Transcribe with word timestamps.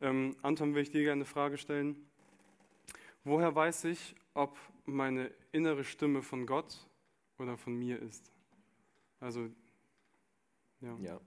Ähm, 0.00 0.36
Anton, 0.42 0.74
will 0.74 0.82
ich 0.82 0.90
dir 0.90 1.02
gerne 1.02 1.20
eine 1.20 1.24
Frage 1.24 1.58
stellen. 1.58 1.96
Woher 3.24 3.54
weiß 3.54 3.84
ich, 3.84 4.14
ob 4.34 4.56
meine 4.84 5.30
innere 5.52 5.84
Stimme 5.84 6.22
von 6.22 6.46
Gott 6.46 6.86
oder 7.38 7.56
von 7.56 7.74
mir 7.74 8.00
ist? 8.00 8.30
Also, 9.20 9.48
ja. 10.80 10.96
ja. 11.00 11.20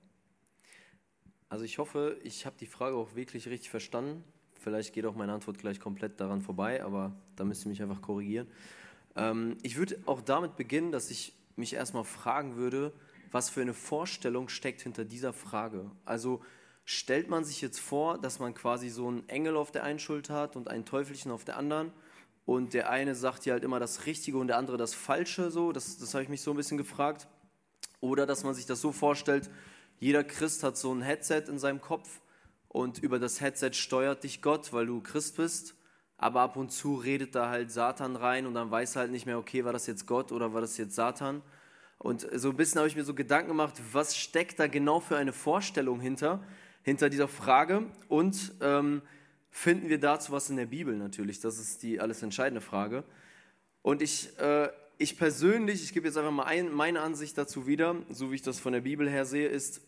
Also 1.49 1.65
ich 1.65 1.79
hoffe, 1.79 2.19
ich 2.23 2.45
habe 2.45 2.55
die 2.59 2.67
Frage 2.67 2.95
auch 2.95 3.15
wirklich 3.15 3.47
richtig 3.47 3.71
verstanden. 3.71 4.23
Vielleicht 4.59 4.93
geht 4.93 5.05
auch 5.05 5.15
meine 5.15 5.33
Antwort 5.33 5.57
gleich 5.57 5.79
komplett 5.79 6.19
daran 6.19 6.41
vorbei, 6.41 6.83
aber 6.83 7.15
da 7.35 7.43
müsst 7.43 7.65
ihr 7.65 7.69
mich 7.69 7.81
einfach 7.81 8.01
korrigieren. 8.01 8.47
Ähm, 9.15 9.57
ich 9.63 9.77
würde 9.77 9.99
auch 10.05 10.21
damit 10.21 10.57
beginnen, 10.57 10.91
dass 10.91 11.09
ich 11.09 11.33
mich 11.55 11.73
erstmal 11.73 12.03
fragen 12.03 12.55
würde, 12.55 12.93
was 13.31 13.49
für 13.49 13.61
eine 13.61 13.73
Vorstellung 13.73 14.47
steckt 14.49 14.81
hinter 14.81 15.05
dieser 15.05 15.33
Frage. 15.33 15.89
Also 16.05 16.41
stellt 16.89 17.29
man 17.29 17.43
sich 17.43 17.61
jetzt 17.61 17.79
vor, 17.79 18.17
dass 18.17 18.39
man 18.39 18.55
quasi 18.55 18.89
so 18.89 19.07
einen 19.07 19.29
Engel 19.29 19.57
auf 19.57 19.69
der 19.69 19.83
einen 19.83 19.99
Schulter 19.99 20.33
hat 20.33 20.55
und 20.55 20.69
ein 20.69 20.85
Teufelchen 20.85 21.31
auf 21.31 21.45
der 21.45 21.55
anderen 21.55 21.93
und 22.47 22.73
der 22.73 22.89
eine 22.89 23.13
sagt 23.13 23.45
ja 23.45 23.53
halt 23.53 23.63
immer 23.63 23.79
das 23.79 24.07
Richtige 24.07 24.39
und 24.39 24.47
der 24.47 24.57
andere 24.57 24.77
das 24.77 24.95
Falsche, 24.95 25.51
so, 25.51 25.71
das, 25.71 25.99
das 25.99 26.15
habe 26.15 26.23
ich 26.23 26.29
mich 26.29 26.41
so 26.41 26.49
ein 26.49 26.57
bisschen 26.57 26.79
gefragt. 26.79 27.27
Oder 27.99 28.25
dass 28.25 28.43
man 28.43 28.55
sich 28.55 28.65
das 28.65 28.81
so 28.81 28.91
vorstellt, 28.91 29.51
jeder 29.99 30.23
Christ 30.23 30.63
hat 30.63 30.77
so 30.77 30.91
ein 30.91 31.03
Headset 31.03 31.43
in 31.47 31.59
seinem 31.59 31.79
Kopf 31.79 32.21
und 32.69 32.97
über 32.97 33.19
das 33.19 33.39
Headset 33.39 33.73
steuert 33.73 34.23
dich 34.23 34.41
Gott, 34.41 34.73
weil 34.73 34.87
du 34.87 34.99
Christ 34.99 35.37
bist. 35.37 35.75
Aber 36.17 36.41
ab 36.41 36.55
und 36.55 36.71
zu 36.71 36.95
redet 36.95 37.35
da 37.35 37.51
halt 37.51 37.71
Satan 37.71 38.15
rein 38.15 38.47
und 38.47 38.55
dann 38.55 38.71
weiß 38.71 38.95
halt 38.95 39.11
nicht 39.11 39.27
mehr, 39.27 39.37
okay, 39.37 39.63
war 39.63 39.73
das 39.73 39.85
jetzt 39.85 40.07
Gott 40.07 40.31
oder 40.31 40.55
war 40.55 40.61
das 40.61 40.75
jetzt 40.77 40.95
Satan? 40.95 41.43
Und 41.99 42.27
so 42.33 42.49
ein 42.49 42.57
bisschen 42.57 42.79
habe 42.79 42.87
ich 42.87 42.95
mir 42.95 43.03
so 43.03 43.13
Gedanken 43.13 43.49
gemacht, 43.49 43.75
was 43.91 44.17
steckt 44.17 44.59
da 44.59 44.65
genau 44.65 44.99
für 44.99 45.17
eine 45.17 45.33
Vorstellung 45.33 45.99
hinter, 45.99 46.43
hinter 46.89 47.09
dieser 47.09 47.27
Frage 47.27 47.85
und 48.07 48.51
ähm, 48.61 49.03
finden 49.51 49.89
wir 49.89 49.99
dazu 49.99 50.31
was 50.31 50.49
in 50.49 50.57
der 50.57 50.65
Bibel 50.65 50.97
natürlich? 50.97 51.39
Das 51.39 51.59
ist 51.59 51.83
die 51.83 51.99
alles 51.99 52.23
entscheidende 52.23 52.61
Frage. 52.61 53.03
Und 53.83 54.01
ich, 54.01 54.37
äh, 54.39 54.69
ich 54.97 55.15
persönlich, 55.15 55.83
ich 55.83 55.93
gebe 55.93 56.07
jetzt 56.07 56.17
einfach 56.17 56.31
mal 56.31 56.45
ein, 56.45 56.73
meine 56.73 57.01
Ansicht 57.01 57.37
dazu 57.37 57.67
wieder, 57.67 57.95
so 58.09 58.31
wie 58.31 58.35
ich 58.35 58.41
das 58.41 58.59
von 58.59 58.73
der 58.73 58.81
Bibel 58.81 59.07
her 59.07 59.25
sehe, 59.25 59.47
ist, 59.47 59.81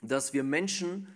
dass 0.00 0.32
wir 0.32 0.42
Menschen 0.42 1.08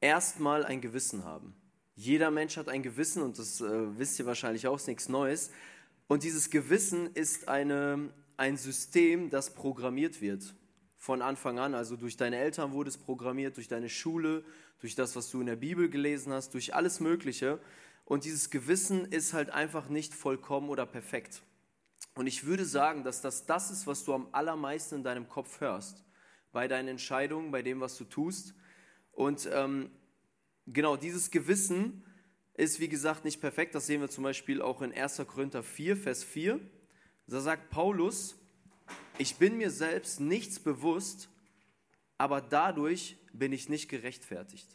erstmal 0.00 0.64
ein 0.64 0.80
Gewissen 0.80 1.24
haben. 1.24 1.52
Jeder 1.96 2.30
Mensch 2.30 2.56
hat 2.56 2.68
ein 2.68 2.84
Gewissen 2.84 3.22
und 3.22 3.40
das 3.40 3.60
äh, 3.60 3.98
wisst 3.98 4.20
ihr 4.20 4.26
wahrscheinlich 4.26 4.68
auch, 4.68 4.76
ist 4.76 4.86
nichts 4.86 5.08
Neues. 5.08 5.50
Und 6.06 6.22
dieses 6.22 6.48
Gewissen 6.48 7.12
ist 7.14 7.48
eine, 7.48 8.10
ein 8.36 8.56
System, 8.56 9.30
das 9.30 9.52
programmiert 9.52 10.20
wird 10.22 10.54
von 11.00 11.22
Anfang 11.22 11.58
an. 11.58 11.74
Also 11.74 11.96
durch 11.96 12.18
deine 12.18 12.36
Eltern 12.36 12.72
wurde 12.72 12.90
es 12.90 12.98
programmiert, 12.98 13.56
durch 13.56 13.68
deine 13.68 13.88
Schule, 13.88 14.44
durch 14.80 14.94
das, 14.94 15.16
was 15.16 15.30
du 15.30 15.40
in 15.40 15.46
der 15.46 15.56
Bibel 15.56 15.88
gelesen 15.88 16.30
hast, 16.30 16.52
durch 16.52 16.74
alles 16.74 17.00
Mögliche. 17.00 17.58
Und 18.04 18.26
dieses 18.26 18.50
Gewissen 18.50 19.06
ist 19.06 19.32
halt 19.32 19.48
einfach 19.48 19.88
nicht 19.88 20.14
vollkommen 20.14 20.68
oder 20.68 20.84
perfekt. 20.84 21.40
Und 22.14 22.26
ich 22.26 22.44
würde 22.44 22.66
sagen, 22.66 23.02
dass 23.02 23.22
das 23.22 23.46
das 23.46 23.70
ist, 23.70 23.86
was 23.86 24.04
du 24.04 24.12
am 24.12 24.28
allermeisten 24.32 24.96
in 24.96 25.02
deinem 25.02 25.26
Kopf 25.26 25.60
hörst, 25.62 26.04
bei 26.52 26.68
deinen 26.68 26.88
Entscheidungen, 26.88 27.50
bei 27.50 27.62
dem, 27.62 27.80
was 27.80 27.96
du 27.96 28.04
tust. 28.04 28.54
Und 29.12 29.48
ähm, 29.50 29.90
genau 30.66 30.96
dieses 30.96 31.30
Gewissen 31.30 32.04
ist, 32.52 32.78
wie 32.78 32.90
gesagt, 32.90 33.24
nicht 33.24 33.40
perfekt. 33.40 33.74
Das 33.74 33.86
sehen 33.86 34.02
wir 34.02 34.10
zum 34.10 34.24
Beispiel 34.24 34.60
auch 34.60 34.82
in 34.82 34.92
1. 34.92 35.22
Korinther 35.26 35.62
4, 35.62 35.96
Vers 35.96 36.24
4. 36.24 36.60
Da 37.26 37.40
sagt 37.40 37.70
Paulus, 37.70 38.39
ich 39.18 39.36
bin 39.36 39.58
mir 39.58 39.70
selbst 39.70 40.20
nichts 40.20 40.58
bewusst, 40.58 41.28
aber 42.18 42.40
dadurch 42.40 43.16
bin 43.32 43.52
ich 43.52 43.68
nicht 43.68 43.88
gerechtfertigt. 43.88 44.68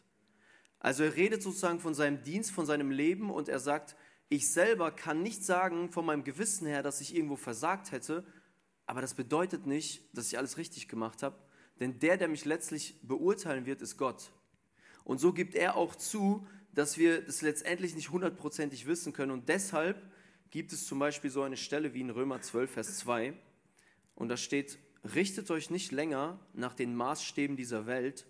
Also 0.79 1.03
er 1.03 1.15
redet 1.15 1.41
sozusagen 1.41 1.79
von 1.79 1.93
seinem 1.93 2.23
Dienst, 2.23 2.51
von 2.51 2.65
seinem 2.65 2.91
Leben 2.91 3.29
und 3.29 3.49
er 3.49 3.59
sagt, 3.59 3.95
ich 4.29 4.51
selber 4.51 4.91
kann 4.91 5.23
nicht 5.23 5.43
sagen 5.43 5.91
von 5.91 6.05
meinem 6.05 6.23
Gewissen 6.23 6.67
her, 6.67 6.83
dass 6.83 7.01
ich 7.01 7.15
irgendwo 7.15 7.35
versagt 7.35 7.91
hätte, 7.91 8.25
aber 8.85 9.01
das 9.01 9.13
bedeutet 9.13 9.65
nicht, 9.65 10.03
dass 10.15 10.27
ich 10.27 10.37
alles 10.37 10.57
richtig 10.57 10.87
gemacht 10.87 11.23
habe, 11.23 11.37
denn 11.79 11.99
der, 11.99 12.17
der 12.17 12.27
mich 12.27 12.45
letztlich 12.45 12.99
beurteilen 13.01 13.65
wird, 13.65 13.81
ist 13.81 13.97
Gott. 13.97 14.31
Und 15.03 15.19
so 15.19 15.33
gibt 15.33 15.55
er 15.55 15.75
auch 15.75 15.95
zu, 15.95 16.47
dass 16.73 16.97
wir 16.97 17.21
das 17.21 17.41
letztendlich 17.41 17.95
nicht 17.95 18.11
hundertprozentig 18.11 18.85
wissen 18.85 19.13
können. 19.13 19.31
Und 19.31 19.49
deshalb 19.49 20.01
gibt 20.51 20.73
es 20.73 20.85
zum 20.85 20.99
Beispiel 20.99 21.29
so 21.29 21.41
eine 21.43 21.57
Stelle 21.57 21.93
wie 21.93 22.01
in 22.01 22.09
Römer 22.09 22.41
12, 22.41 22.71
Vers 22.71 22.97
2. 22.97 23.33
Und 24.15 24.29
da 24.29 24.37
steht, 24.37 24.79
richtet 25.13 25.51
euch 25.51 25.69
nicht 25.69 25.91
länger 25.91 26.39
nach 26.53 26.73
den 26.73 26.95
Maßstäben 26.95 27.55
dieser 27.55 27.85
Welt, 27.85 28.25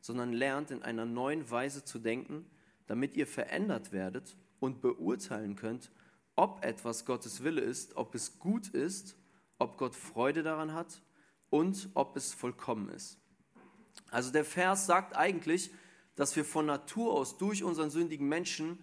sondern 0.00 0.32
lernt 0.32 0.70
in 0.70 0.82
einer 0.82 1.06
neuen 1.06 1.50
Weise 1.50 1.84
zu 1.84 1.98
denken, 1.98 2.46
damit 2.86 3.16
ihr 3.16 3.26
verändert 3.26 3.92
werdet 3.92 4.36
und 4.60 4.80
beurteilen 4.80 5.56
könnt, 5.56 5.90
ob 6.36 6.64
etwas 6.64 7.04
Gottes 7.04 7.42
Wille 7.42 7.60
ist, 7.60 7.96
ob 7.96 8.14
es 8.14 8.38
gut 8.38 8.68
ist, 8.68 9.16
ob 9.58 9.78
Gott 9.78 9.94
Freude 9.94 10.42
daran 10.42 10.72
hat 10.72 11.02
und 11.50 11.90
ob 11.94 12.16
es 12.16 12.34
vollkommen 12.34 12.88
ist. 12.88 13.18
Also 14.10 14.30
der 14.30 14.44
Vers 14.44 14.86
sagt 14.86 15.16
eigentlich, 15.16 15.70
dass 16.14 16.36
wir 16.36 16.44
von 16.44 16.66
Natur 16.66 17.12
aus 17.12 17.38
durch 17.38 17.62
unseren 17.62 17.90
sündigen 17.90 18.28
Menschen 18.28 18.78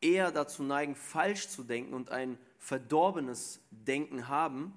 eher 0.00 0.32
dazu 0.32 0.62
neigen, 0.62 0.94
falsch 0.94 1.48
zu 1.48 1.62
denken 1.62 1.94
und 1.94 2.10
ein 2.10 2.38
verdorbenes 2.58 3.60
Denken 3.70 4.28
haben. 4.28 4.72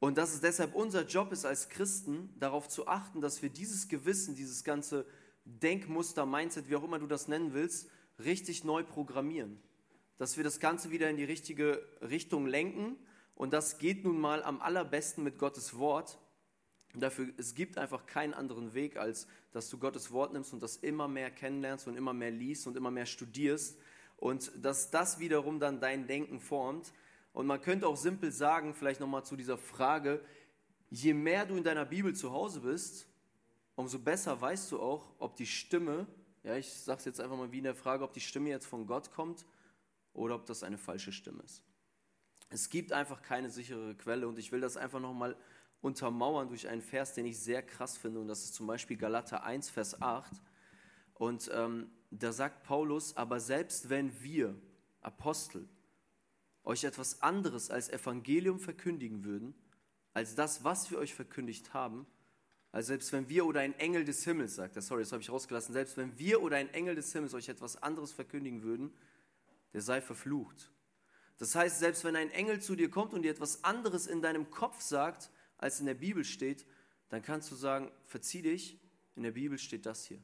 Und 0.00 0.16
dass 0.16 0.34
es 0.34 0.40
deshalb 0.40 0.74
unser 0.74 1.06
Job 1.06 1.30
ist 1.30 1.44
als 1.44 1.68
Christen, 1.68 2.34
darauf 2.38 2.68
zu 2.68 2.88
achten, 2.88 3.20
dass 3.20 3.42
wir 3.42 3.50
dieses 3.50 3.88
Gewissen, 3.88 4.34
dieses 4.34 4.64
ganze 4.64 5.06
Denkmuster, 5.44 6.26
Mindset, 6.26 6.68
wie 6.68 6.76
auch 6.76 6.84
immer 6.84 6.98
du 6.98 7.06
das 7.06 7.28
nennen 7.28 7.52
willst, 7.52 7.90
richtig 8.18 8.64
neu 8.64 8.82
programmieren. 8.82 9.60
Dass 10.16 10.36
wir 10.36 10.44
das 10.44 10.58
Ganze 10.58 10.90
wieder 10.90 11.08
in 11.10 11.16
die 11.16 11.24
richtige 11.24 11.86
Richtung 12.00 12.46
lenken 12.46 12.96
und 13.34 13.52
das 13.52 13.78
geht 13.78 14.04
nun 14.04 14.20
mal 14.20 14.42
am 14.42 14.60
allerbesten 14.60 15.24
mit 15.24 15.38
Gottes 15.38 15.78
Wort. 15.78 16.18
dafür, 16.94 17.28
es 17.36 17.54
gibt 17.54 17.78
einfach 17.78 18.04
keinen 18.06 18.34
anderen 18.34 18.74
Weg, 18.74 18.96
als 18.96 19.28
dass 19.52 19.70
du 19.70 19.78
Gottes 19.78 20.10
Wort 20.10 20.32
nimmst 20.32 20.52
und 20.52 20.62
das 20.62 20.76
immer 20.76 21.08
mehr 21.08 21.30
kennenlernst 21.30 21.86
und 21.88 21.96
immer 21.96 22.12
mehr 22.12 22.30
liest 22.30 22.66
und 22.66 22.76
immer 22.76 22.90
mehr 22.90 23.06
studierst. 23.06 23.78
Und 24.16 24.52
dass 24.62 24.90
das 24.90 25.20
wiederum 25.20 25.60
dann 25.60 25.80
dein 25.80 26.06
Denken 26.06 26.40
formt. 26.40 26.92
Und 27.32 27.46
man 27.46 27.60
könnte 27.60 27.86
auch 27.86 27.96
simpel 27.96 28.32
sagen, 28.32 28.74
vielleicht 28.74 29.00
nochmal 29.00 29.24
zu 29.24 29.36
dieser 29.36 29.56
Frage, 29.56 30.24
je 30.90 31.14
mehr 31.14 31.46
du 31.46 31.56
in 31.56 31.64
deiner 31.64 31.84
Bibel 31.84 32.14
zu 32.14 32.32
Hause 32.32 32.60
bist, 32.60 33.06
umso 33.76 33.98
besser 33.98 34.40
weißt 34.40 34.72
du 34.72 34.80
auch, 34.80 35.14
ob 35.18 35.36
die 35.36 35.46
Stimme, 35.46 36.06
ja, 36.42 36.56
ich 36.56 36.72
sage 36.72 36.98
es 36.98 37.04
jetzt 37.04 37.20
einfach 37.20 37.36
mal 37.36 37.52
wie 37.52 37.58
in 37.58 37.64
der 37.64 37.74
Frage, 37.74 38.04
ob 38.04 38.12
die 38.12 38.20
Stimme 38.20 38.50
jetzt 38.50 38.66
von 38.66 38.86
Gott 38.86 39.12
kommt 39.12 39.46
oder 40.12 40.34
ob 40.34 40.46
das 40.46 40.62
eine 40.62 40.78
falsche 40.78 41.12
Stimme 41.12 41.42
ist. 41.42 41.62
Es 42.48 42.68
gibt 42.68 42.92
einfach 42.92 43.22
keine 43.22 43.48
sichere 43.48 43.94
Quelle 43.94 44.26
und 44.26 44.38
ich 44.38 44.50
will 44.50 44.60
das 44.60 44.76
einfach 44.76 44.98
nochmal 45.00 45.36
untermauern 45.82 46.48
durch 46.48 46.68
einen 46.68 46.82
Vers, 46.82 47.14
den 47.14 47.26
ich 47.26 47.38
sehr 47.38 47.62
krass 47.62 47.96
finde 47.96 48.20
und 48.20 48.28
das 48.28 48.44
ist 48.44 48.54
zum 48.54 48.66
Beispiel 48.66 48.96
Galater 48.96 49.44
1, 49.44 49.70
Vers 49.70 50.02
8. 50.02 50.32
Und 51.14 51.50
ähm, 51.54 51.90
da 52.10 52.32
sagt 52.32 52.64
Paulus, 52.64 53.16
aber 53.16 53.40
selbst 53.40 53.88
wenn 53.88 54.20
wir, 54.22 54.54
Apostel, 55.00 55.68
euch 56.64 56.84
etwas 56.84 57.22
anderes 57.22 57.70
als 57.70 57.88
Evangelium 57.88 58.60
verkündigen 58.60 59.24
würden, 59.24 59.54
als 60.12 60.34
das, 60.34 60.64
was 60.64 60.90
wir 60.90 60.98
euch 60.98 61.14
verkündigt 61.14 61.72
haben, 61.72 62.06
also 62.72 62.88
selbst 62.88 63.12
wenn 63.12 63.28
wir 63.28 63.46
oder 63.46 63.60
ein 63.60 63.76
Engel 63.78 64.04
des 64.04 64.22
Himmels, 64.24 64.54
sagt 64.54 64.76
er, 64.76 64.82
sorry, 64.82 65.02
das 65.02 65.12
habe 65.12 65.22
ich 65.22 65.30
rausgelassen, 65.30 65.72
selbst 65.72 65.96
wenn 65.96 66.16
wir 66.18 66.40
oder 66.40 66.56
ein 66.56 66.72
Engel 66.72 66.94
des 66.94 67.12
Himmels 67.12 67.34
euch 67.34 67.48
etwas 67.48 67.82
anderes 67.82 68.12
verkündigen 68.12 68.62
würden, 68.62 68.92
der 69.72 69.80
sei 69.80 70.00
verflucht. 70.00 70.70
Das 71.38 71.54
heißt, 71.54 71.78
selbst 71.78 72.04
wenn 72.04 72.16
ein 72.16 72.30
Engel 72.30 72.60
zu 72.60 72.76
dir 72.76 72.90
kommt 72.90 73.12
und 73.12 73.22
dir 73.22 73.30
etwas 73.30 73.64
anderes 73.64 74.06
in 74.06 74.22
deinem 74.22 74.50
Kopf 74.50 74.80
sagt, 74.80 75.30
als 75.58 75.80
in 75.80 75.86
der 75.86 75.94
Bibel 75.94 76.24
steht, 76.24 76.66
dann 77.08 77.22
kannst 77.22 77.50
du 77.50 77.56
sagen, 77.56 77.90
verzieh 78.06 78.42
dich, 78.42 78.78
in 79.16 79.24
der 79.24 79.32
Bibel 79.32 79.58
steht 79.58 79.84
das 79.84 80.04
hier. 80.04 80.22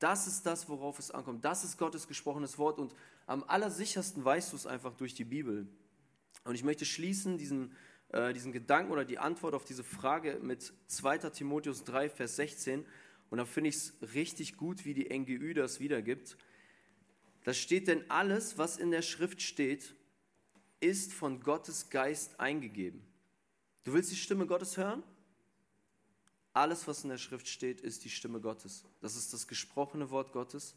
Das 0.00 0.26
ist 0.26 0.46
das, 0.46 0.68
worauf 0.68 0.98
es 0.98 1.10
ankommt. 1.10 1.44
Das 1.44 1.62
ist 1.62 1.78
Gottes 1.78 2.08
gesprochenes 2.08 2.58
Wort 2.58 2.78
und 2.78 2.94
am 3.26 3.44
allersichersten 3.44 4.24
weißt 4.24 4.52
du 4.52 4.56
es 4.56 4.66
einfach 4.66 4.94
durch 4.94 5.14
die 5.14 5.24
Bibel. 5.24 5.68
Und 6.44 6.54
ich 6.54 6.64
möchte 6.64 6.86
schließen 6.86 7.36
diesen, 7.36 7.76
äh, 8.08 8.32
diesen 8.32 8.50
Gedanken 8.50 8.92
oder 8.92 9.04
die 9.04 9.18
Antwort 9.18 9.54
auf 9.54 9.64
diese 9.64 9.84
Frage 9.84 10.40
mit 10.42 10.72
2. 10.86 11.18
Timotheus 11.30 11.84
3, 11.84 12.08
Vers 12.08 12.36
16. 12.36 12.86
Und 13.28 13.38
da 13.38 13.44
finde 13.44 13.68
ich 13.68 13.76
es 13.76 13.94
richtig 14.14 14.56
gut, 14.56 14.86
wie 14.86 14.94
die 14.94 15.16
NGÜ 15.16 15.52
das 15.52 15.80
wiedergibt. 15.80 16.38
Da 17.44 17.52
steht 17.52 17.86
denn 17.86 18.10
alles, 18.10 18.56
was 18.56 18.78
in 18.78 18.90
der 18.90 19.02
Schrift 19.02 19.42
steht, 19.42 19.94
ist 20.80 21.12
von 21.12 21.40
Gottes 21.40 21.90
Geist 21.90 22.40
eingegeben. 22.40 23.02
Du 23.84 23.92
willst 23.92 24.10
die 24.10 24.16
Stimme 24.16 24.46
Gottes 24.46 24.78
hören? 24.78 25.02
Alles, 26.52 26.88
was 26.88 27.04
in 27.04 27.10
der 27.10 27.18
Schrift 27.18 27.48
steht, 27.48 27.80
ist 27.80 28.04
die 28.04 28.10
Stimme 28.10 28.40
Gottes. 28.40 28.84
Das 29.00 29.16
ist 29.16 29.32
das 29.32 29.46
gesprochene 29.46 30.10
Wort 30.10 30.32
Gottes. 30.32 30.74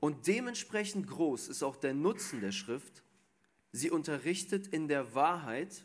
Und 0.00 0.26
dementsprechend 0.26 1.08
groß 1.08 1.48
ist 1.48 1.62
auch 1.62 1.76
der 1.76 1.94
Nutzen 1.94 2.40
der 2.40 2.52
Schrift. 2.52 3.02
Sie 3.72 3.90
unterrichtet 3.90 4.68
in 4.68 4.88
der 4.88 5.14
Wahrheit, 5.14 5.84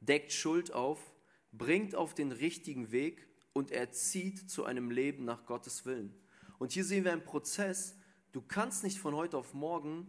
deckt 0.00 0.32
Schuld 0.32 0.72
auf, 0.72 1.12
bringt 1.52 1.94
auf 1.94 2.14
den 2.14 2.32
richtigen 2.32 2.92
Weg 2.92 3.26
und 3.52 3.72
erzieht 3.72 4.50
zu 4.50 4.64
einem 4.64 4.90
Leben 4.90 5.24
nach 5.24 5.44
Gottes 5.46 5.84
Willen. 5.84 6.14
Und 6.58 6.72
hier 6.72 6.84
sehen 6.84 7.04
wir 7.04 7.12
einen 7.12 7.24
Prozess. 7.24 7.96
Du 8.32 8.40
kannst 8.40 8.84
nicht 8.84 8.98
von 8.98 9.14
heute 9.16 9.36
auf 9.36 9.54
morgen 9.54 10.08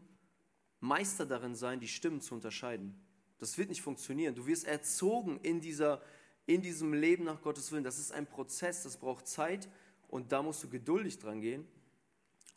Meister 0.79 1.25
darin 1.25 1.55
sein, 1.55 1.79
die 1.79 1.87
Stimmen 1.87 2.21
zu 2.21 2.35
unterscheiden. 2.35 2.99
Das 3.39 3.57
wird 3.57 3.69
nicht 3.69 3.81
funktionieren. 3.81 4.35
Du 4.35 4.45
wirst 4.45 4.65
erzogen 4.65 5.39
in, 5.39 5.61
dieser, 5.61 6.01
in 6.45 6.61
diesem 6.61 6.93
Leben 6.93 7.23
nach 7.23 7.41
Gottes 7.41 7.71
Willen. 7.71 7.83
Das 7.83 7.99
ist 7.99 8.11
ein 8.11 8.27
Prozess, 8.27 8.83
das 8.83 8.97
braucht 8.97 9.27
Zeit 9.27 9.69
und 10.07 10.31
da 10.31 10.41
musst 10.41 10.63
du 10.63 10.69
geduldig 10.69 11.19
dran 11.19 11.41
gehen. 11.41 11.67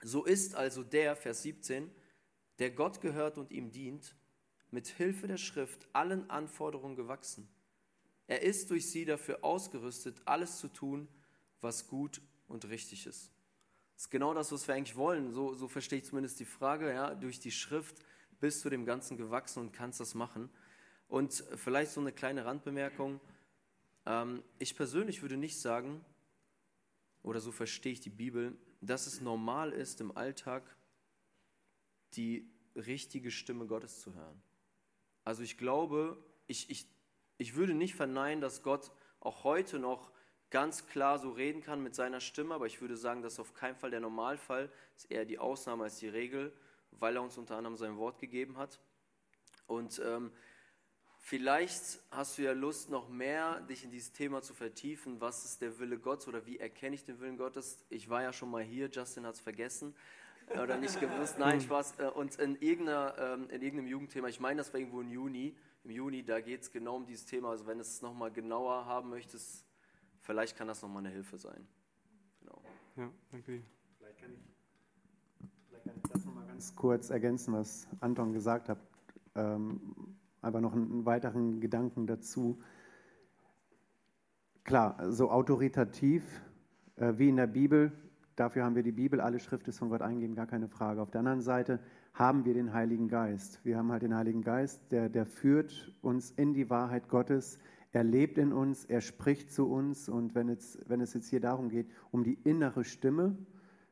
So 0.02 0.24
ist 0.24 0.54
also 0.54 0.82
der, 0.82 1.16
Vers 1.16 1.42
17, 1.42 1.90
der 2.58 2.70
Gott 2.70 3.00
gehört 3.00 3.38
und 3.38 3.50
ihm 3.50 3.70
dient, 3.70 4.14
mit 4.70 4.88
Hilfe 4.88 5.26
der 5.28 5.36
Schrift 5.36 5.86
allen 5.92 6.28
Anforderungen 6.30 6.96
gewachsen. 6.96 7.48
Er 8.26 8.42
ist 8.42 8.70
durch 8.70 8.90
sie 8.90 9.04
dafür 9.04 9.44
ausgerüstet, 9.44 10.20
alles 10.24 10.58
zu 10.58 10.68
tun, 10.68 11.08
was 11.60 11.88
gut 11.88 12.20
und 12.48 12.68
richtig 12.68 13.06
ist. 13.06 13.30
Das 13.94 14.04
ist 14.04 14.10
genau 14.10 14.34
das, 14.34 14.50
was 14.50 14.66
wir 14.66 14.74
eigentlich 14.74 14.96
wollen. 14.96 15.30
So, 15.30 15.54
so 15.54 15.68
verstehe 15.68 15.98
ich 15.98 16.04
zumindest 16.04 16.40
die 16.40 16.44
Frage. 16.44 16.92
Ja? 16.92 17.14
Durch 17.14 17.38
die 17.38 17.52
Schrift 17.52 17.96
bist 18.40 18.64
du 18.64 18.70
dem 18.70 18.84
Ganzen 18.84 19.16
gewachsen 19.16 19.60
und 19.60 19.72
kannst 19.72 20.00
das 20.00 20.14
machen. 20.14 20.50
Und 21.06 21.44
vielleicht 21.56 21.92
so 21.92 22.00
eine 22.00 22.12
kleine 22.12 22.44
Randbemerkung. 22.44 23.20
Ähm, 24.06 24.42
ich 24.58 24.76
persönlich 24.76 25.22
würde 25.22 25.36
nicht 25.36 25.60
sagen, 25.60 26.04
oder 27.22 27.40
so 27.40 27.52
verstehe 27.52 27.92
ich 27.92 28.00
die 28.00 28.10
Bibel, 28.10 28.56
dass 28.80 29.06
es 29.06 29.20
normal 29.20 29.72
ist, 29.72 30.00
im 30.00 30.16
Alltag 30.16 30.62
die 32.14 32.50
richtige 32.76 33.30
Stimme 33.30 33.66
Gottes 33.66 34.00
zu 34.00 34.14
hören. 34.14 34.42
Also 35.24 35.42
ich 35.42 35.56
glaube, 35.56 36.22
ich, 36.46 36.68
ich, 36.70 36.86
ich 37.38 37.54
würde 37.54 37.74
nicht 37.74 37.94
verneinen, 37.94 38.40
dass 38.40 38.62
Gott 38.62 38.92
auch 39.20 39.44
heute 39.44 39.78
noch 39.78 40.10
ganz 40.50 40.86
klar 40.86 41.18
so 41.18 41.30
reden 41.30 41.62
kann 41.62 41.82
mit 41.82 41.94
seiner 41.94 42.20
Stimme, 42.20 42.54
aber 42.54 42.66
ich 42.66 42.80
würde 42.80 42.96
sagen, 42.96 43.22
das 43.22 43.34
ist 43.34 43.40
auf 43.40 43.54
keinen 43.54 43.74
Fall 43.74 43.90
der 43.90 44.00
Normalfall, 44.00 44.70
ist 44.94 45.10
eher 45.10 45.24
die 45.24 45.38
Ausnahme 45.38 45.84
als 45.84 45.98
die 45.98 46.08
Regel, 46.08 46.52
weil 46.92 47.16
er 47.16 47.22
uns 47.22 47.38
unter 47.38 47.56
anderem 47.56 47.76
sein 47.76 47.96
Wort 47.96 48.18
gegeben 48.18 48.56
hat. 48.56 48.78
Und 49.66 50.00
ähm, 50.04 50.30
vielleicht 51.24 52.00
hast 52.10 52.36
du 52.36 52.42
ja 52.42 52.52
Lust, 52.52 52.90
noch 52.90 53.08
mehr 53.08 53.60
dich 53.62 53.82
in 53.82 53.90
dieses 53.90 54.12
Thema 54.12 54.42
zu 54.42 54.52
vertiefen. 54.52 55.20
Was 55.20 55.44
ist 55.46 55.62
der 55.62 55.78
Wille 55.78 55.98
Gottes 55.98 56.28
oder 56.28 56.44
wie 56.44 56.58
erkenne 56.58 56.94
ich 56.94 57.04
den 57.04 57.18
Willen 57.18 57.38
Gottes? 57.38 57.82
Ich 57.88 58.10
war 58.10 58.22
ja 58.22 58.32
schon 58.32 58.50
mal 58.50 58.62
hier, 58.62 58.90
Justin 58.90 59.24
hat 59.24 59.34
es 59.34 59.40
vergessen 59.40 59.94
oder 60.62 60.76
nicht 60.76 61.00
gewusst. 61.00 61.38
Nein, 61.38 61.60
Spaß. 61.62 61.98
Äh, 61.98 62.08
und 62.08 62.36
in, 62.36 62.56
irgendeiner, 62.56 63.14
ähm, 63.18 63.48
in 63.48 63.62
irgendeinem 63.62 63.86
Jugendthema, 63.86 64.28
ich 64.28 64.38
meine, 64.38 64.58
das 64.58 64.72
war 64.72 64.80
irgendwo 64.80 65.00
im 65.00 65.10
Juni, 65.10 65.56
im 65.84 65.90
Juni, 65.90 66.22
da 66.22 66.40
geht 66.40 66.60
es 66.60 66.70
genau 66.70 66.96
um 66.96 67.06
dieses 67.06 67.24
Thema. 67.24 67.50
Also 67.50 67.66
wenn 67.66 67.78
du 67.78 67.82
es 67.82 68.02
nochmal 68.02 68.30
genauer 68.30 68.84
haben 68.84 69.08
möchtest, 69.08 69.64
vielleicht 70.20 70.58
kann 70.58 70.68
das 70.68 70.82
nochmal 70.82 71.06
eine 71.06 71.14
Hilfe 71.14 71.38
sein. 71.38 71.66
Genau. 72.40 72.62
Ja, 72.96 73.10
danke. 73.32 73.62
Vielleicht 73.98 74.18
kann 74.18 74.30
ich, 74.30 75.48
vielleicht 75.68 75.84
kann 75.86 75.96
ich 75.96 76.10
das 76.12 76.24
nochmal 76.26 76.46
ganz 76.46 76.76
kurz 76.76 77.08
ergänzen, 77.08 77.54
was 77.54 77.88
Anton 78.00 78.34
gesagt 78.34 78.68
hat. 78.68 78.78
Ähm, 79.34 80.13
aber 80.44 80.60
noch 80.60 80.74
einen 80.74 81.04
weiteren 81.06 81.60
Gedanken 81.60 82.06
dazu. 82.06 82.60
Klar, 84.62 85.12
so 85.12 85.30
autoritativ 85.30 86.22
äh, 86.96 87.14
wie 87.16 87.28
in 87.28 87.36
der 87.36 87.46
Bibel 87.46 87.92
Dafür 88.36 88.64
haben 88.64 88.74
wir 88.74 88.82
die 88.82 88.92
Bibel, 88.92 89.20
alle 89.20 89.38
Schrift 89.38 89.68
ist 89.68 89.78
von 89.78 89.90
Gott 89.90 90.02
eingegeben, 90.02 90.34
gar 90.34 90.46
keine 90.46 90.66
Frage. 90.66 91.00
Auf 91.00 91.10
der 91.10 91.20
anderen 91.20 91.40
Seite 91.40 91.78
haben 92.14 92.44
wir 92.44 92.54
den 92.54 92.72
Heiligen 92.72 93.06
Geist. 93.06 93.64
Wir 93.64 93.76
haben 93.78 93.92
halt 93.92 94.02
den 94.02 94.14
Heiligen 94.14 94.42
Geist, 94.42 94.90
der, 94.90 95.08
der 95.08 95.24
führt 95.24 95.94
uns 96.02 96.32
in 96.32 96.52
die 96.52 96.68
Wahrheit 96.68 97.08
Gottes. 97.08 97.60
Er 97.92 98.02
lebt 98.02 98.38
in 98.38 98.52
uns, 98.52 98.84
er 98.86 99.00
spricht 99.00 99.52
zu 99.52 99.70
uns. 99.70 100.08
Und 100.08 100.34
wenn 100.34 100.48
es, 100.48 100.80
wenn 100.88 101.00
es 101.00 101.14
jetzt 101.14 101.28
hier 101.28 101.40
darum 101.40 101.68
geht, 101.68 101.88
um 102.10 102.24
die 102.24 102.34
innere 102.34 102.82
Stimme, 102.82 103.38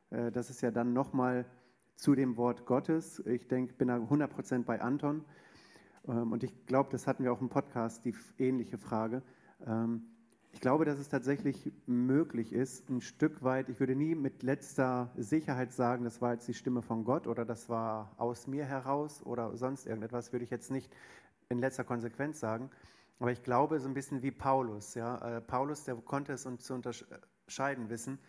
äh, 0.09 0.29
das 0.29 0.49
ist 0.49 0.59
ja 0.61 0.71
dann 0.71 0.91
nochmal 0.91 1.45
zu 1.95 2.13
dem 2.13 2.35
Wort 2.35 2.65
Gottes. 2.65 3.25
Ich 3.25 3.47
denke, 3.47 3.73
bin 3.75 3.87
da 3.87 3.95
100% 3.95 4.63
bei 4.63 4.81
Anton. 4.81 5.23
Ähm, 6.07 6.31
und 6.31 6.43
ich 6.43 6.65
glaube, 6.65 6.89
das 6.91 7.07
hatten 7.07 7.23
wir 7.23 7.31
auch 7.33 7.41
im 7.41 7.49
Podcast, 7.49 8.05
die 8.05 8.15
ähnliche 8.37 8.77
Frage. 8.77 9.23
Ähm, 9.65 10.03
ich 10.53 10.61
glaube, 10.61 10.85
dass 10.85 10.99
es 10.99 11.09
tatsächlich 11.09 11.71
möglich 11.87 12.53
ist, 12.53 12.87
ein 12.89 13.01
Stück 13.01 13.43
weit, 13.43 13.69
ich 13.69 13.79
würde 13.79 13.95
nie 13.95 14.13
mit 14.13 14.43
letzter 14.43 15.11
Sicherheit 15.17 15.73
sagen, 15.73 16.03
das 16.03 16.21
war 16.21 16.33
jetzt 16.33 16.47
die 16.47 16.53
Stimme 16.53 16.83
von 16.83 17.03
Gott 17.05 17.25
oder 17.25 17.43
das 17.43 17.69
war 17.69 18.13
aus 18.17 18.45
mir 18.45 18.63
heraus 18.63 19.25
oder 19.25 19.57
sonst 19.57 19.87
irgendetwas, 19.87 20.31
würde 20.31 20.45
ich 20.45 20.51
jetzt 20.51 20.69
nicht 20.69 20.93
in 21.49 21.57
letzter 21.57 21.83
Konsequenz 21.83 22.39
sagen. 22.39 22.69
Aber 23.19 23.31
ich 23.31 23.41
glaube, 23.41 23.79
so 23.79 23.87
ein 23.87 23.95
bisschen 23.95 24.21
wie 24.21 24.31
Paulus. 24.31 24.93
Ja? 24.93 25.37
Äh, 25.37 25.41
Paulus, 25.41 25.85
der 25.85 25.95
konnte 25.95 26.33
es 26.33 26.45
uns 26.45 26.63
zu 26.63 26.75
unterscheiden 26.75 27.89
wissen. 27.89 28.19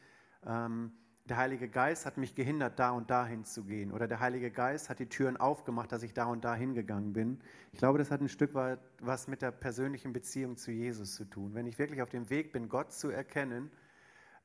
Ähm, 0.46 0.92
der 1.26 1.38
Heilige 1.38 1.68
Geist 1.68 2.04
hat 2.04 2.18
mich 2.18 2.34
gehindert, 2.34 2.78
da 2.78 2.90
und 2.90 3.10
dahin 3.10 3.44
zu 3.44 3.64
gehen. 3.64 3.92
Oder 3.92 4.06
der 4.06 4.20
Heilige 4.20 4.50
Geist 4.50 4.90
hat 4.90 4.98
die 4.98 5.08
Türen 5.08 5.38
aufgemacht, 5.38 5.90
dass 5.90 6.02
ich 6.02 6.12
da 6.12 6.26
und 6.26 6.44
da 6.44 6.54
hingegangen 6.54 7.14
bin. 7.14 7.40
Ich 7.72 7.78
glaube, 7.78 7.98
das 7.98 8.10
hat 8.10 8.20
ein 8.20 8.28
Stück 8.28 8.52
weit 8.52 8.78
was 9.00 9.26
mit 9.26 9.40
der 9.40 9.50
persönlichen 9.50 10.12
Beziehung 10.12 10.58
zu 10.58 10.70
Jesus 10.70 11.14
zu 11.14 11.24
tun. 11.24 11.54
Wenn 11.54 11.66
ich 11.66 11.78
wirklich 11.78 12.02
auf 12.02 12.10
dem 12.10 12.28
Weg 12.28 12.52
bin, 12.52 12.68
Gott 12.68 12.92
zu 12.92 13.08
erkennen 13.08 13.70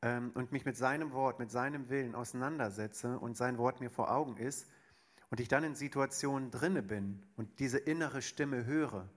ähm, 0.01 0.31
und 0.35 0.53
mich 0.53 0.63
mit 0.63 0.77
seinem 0.77 1.11
Wort, 1.11 1.39
mit 1.39 1.51
seinem 1.51 1.89
Willen 1.89 2.15
auseinandersetze 2.15 3.19
und 3.19 3.35
sein 3.35 3.57
Wort 3.57 3.81
mir 3.81 3.89
vor 3.89 4.09
Augen 4.09 4.37
ist 4.37 4.69
und 5.29 5.41
ich 5.41 5.49
dann 5.49 5.65
in 5.65 5.75
Situationen 5.75 6.49
drinne 6.49 6.81
bin 6.81 7.21
und 7.35 7.59
diese 7.59 7.77
innere 7.77 8.21
Stimme 8.21 8.65
höre, 8.65 9.09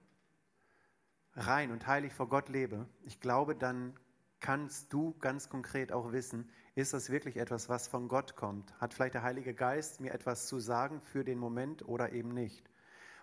rein 1.35 1.71
und 1.71 1.87
heilig 1.87 2.13
vor 2.13 2.27
Gott 2.27 2.49
lebe, 2.49 2.87
ich 3.03 3.21
glaube, 3.21 3.55
dann 3.55 3.93
kannst 4.41 4.91
du 4.91 5.17
ganz 5.19 5.47
konkret 5.47 5.93
auch 5.93 6.11
wissen, 6.11 6.49
ist 6.75 6.93
das 6.93 7.09
wirklich 7.09 7.37
etwas, 7.37 7.69
was 7.69 7.87
von 7.87 8.07
Gott 8.07 8.35
kommt? 8.35 8.73
Hat 8.79 8.93
vielleicht 8.93 9.13
der 9.13 9.23
Heilige 9.23 9.53
Geist 9.53 10.01
mir 10.01 10.13
etwas 10.13 10.47
zu 10.47 10.59
sagen 10.59 11.01
für 11.01 11.23
den 11.23 11.37
Moment 11.37 11.87
oder 11.87 12.11
eben 12.13 12.33
nicht? 12.33 12.69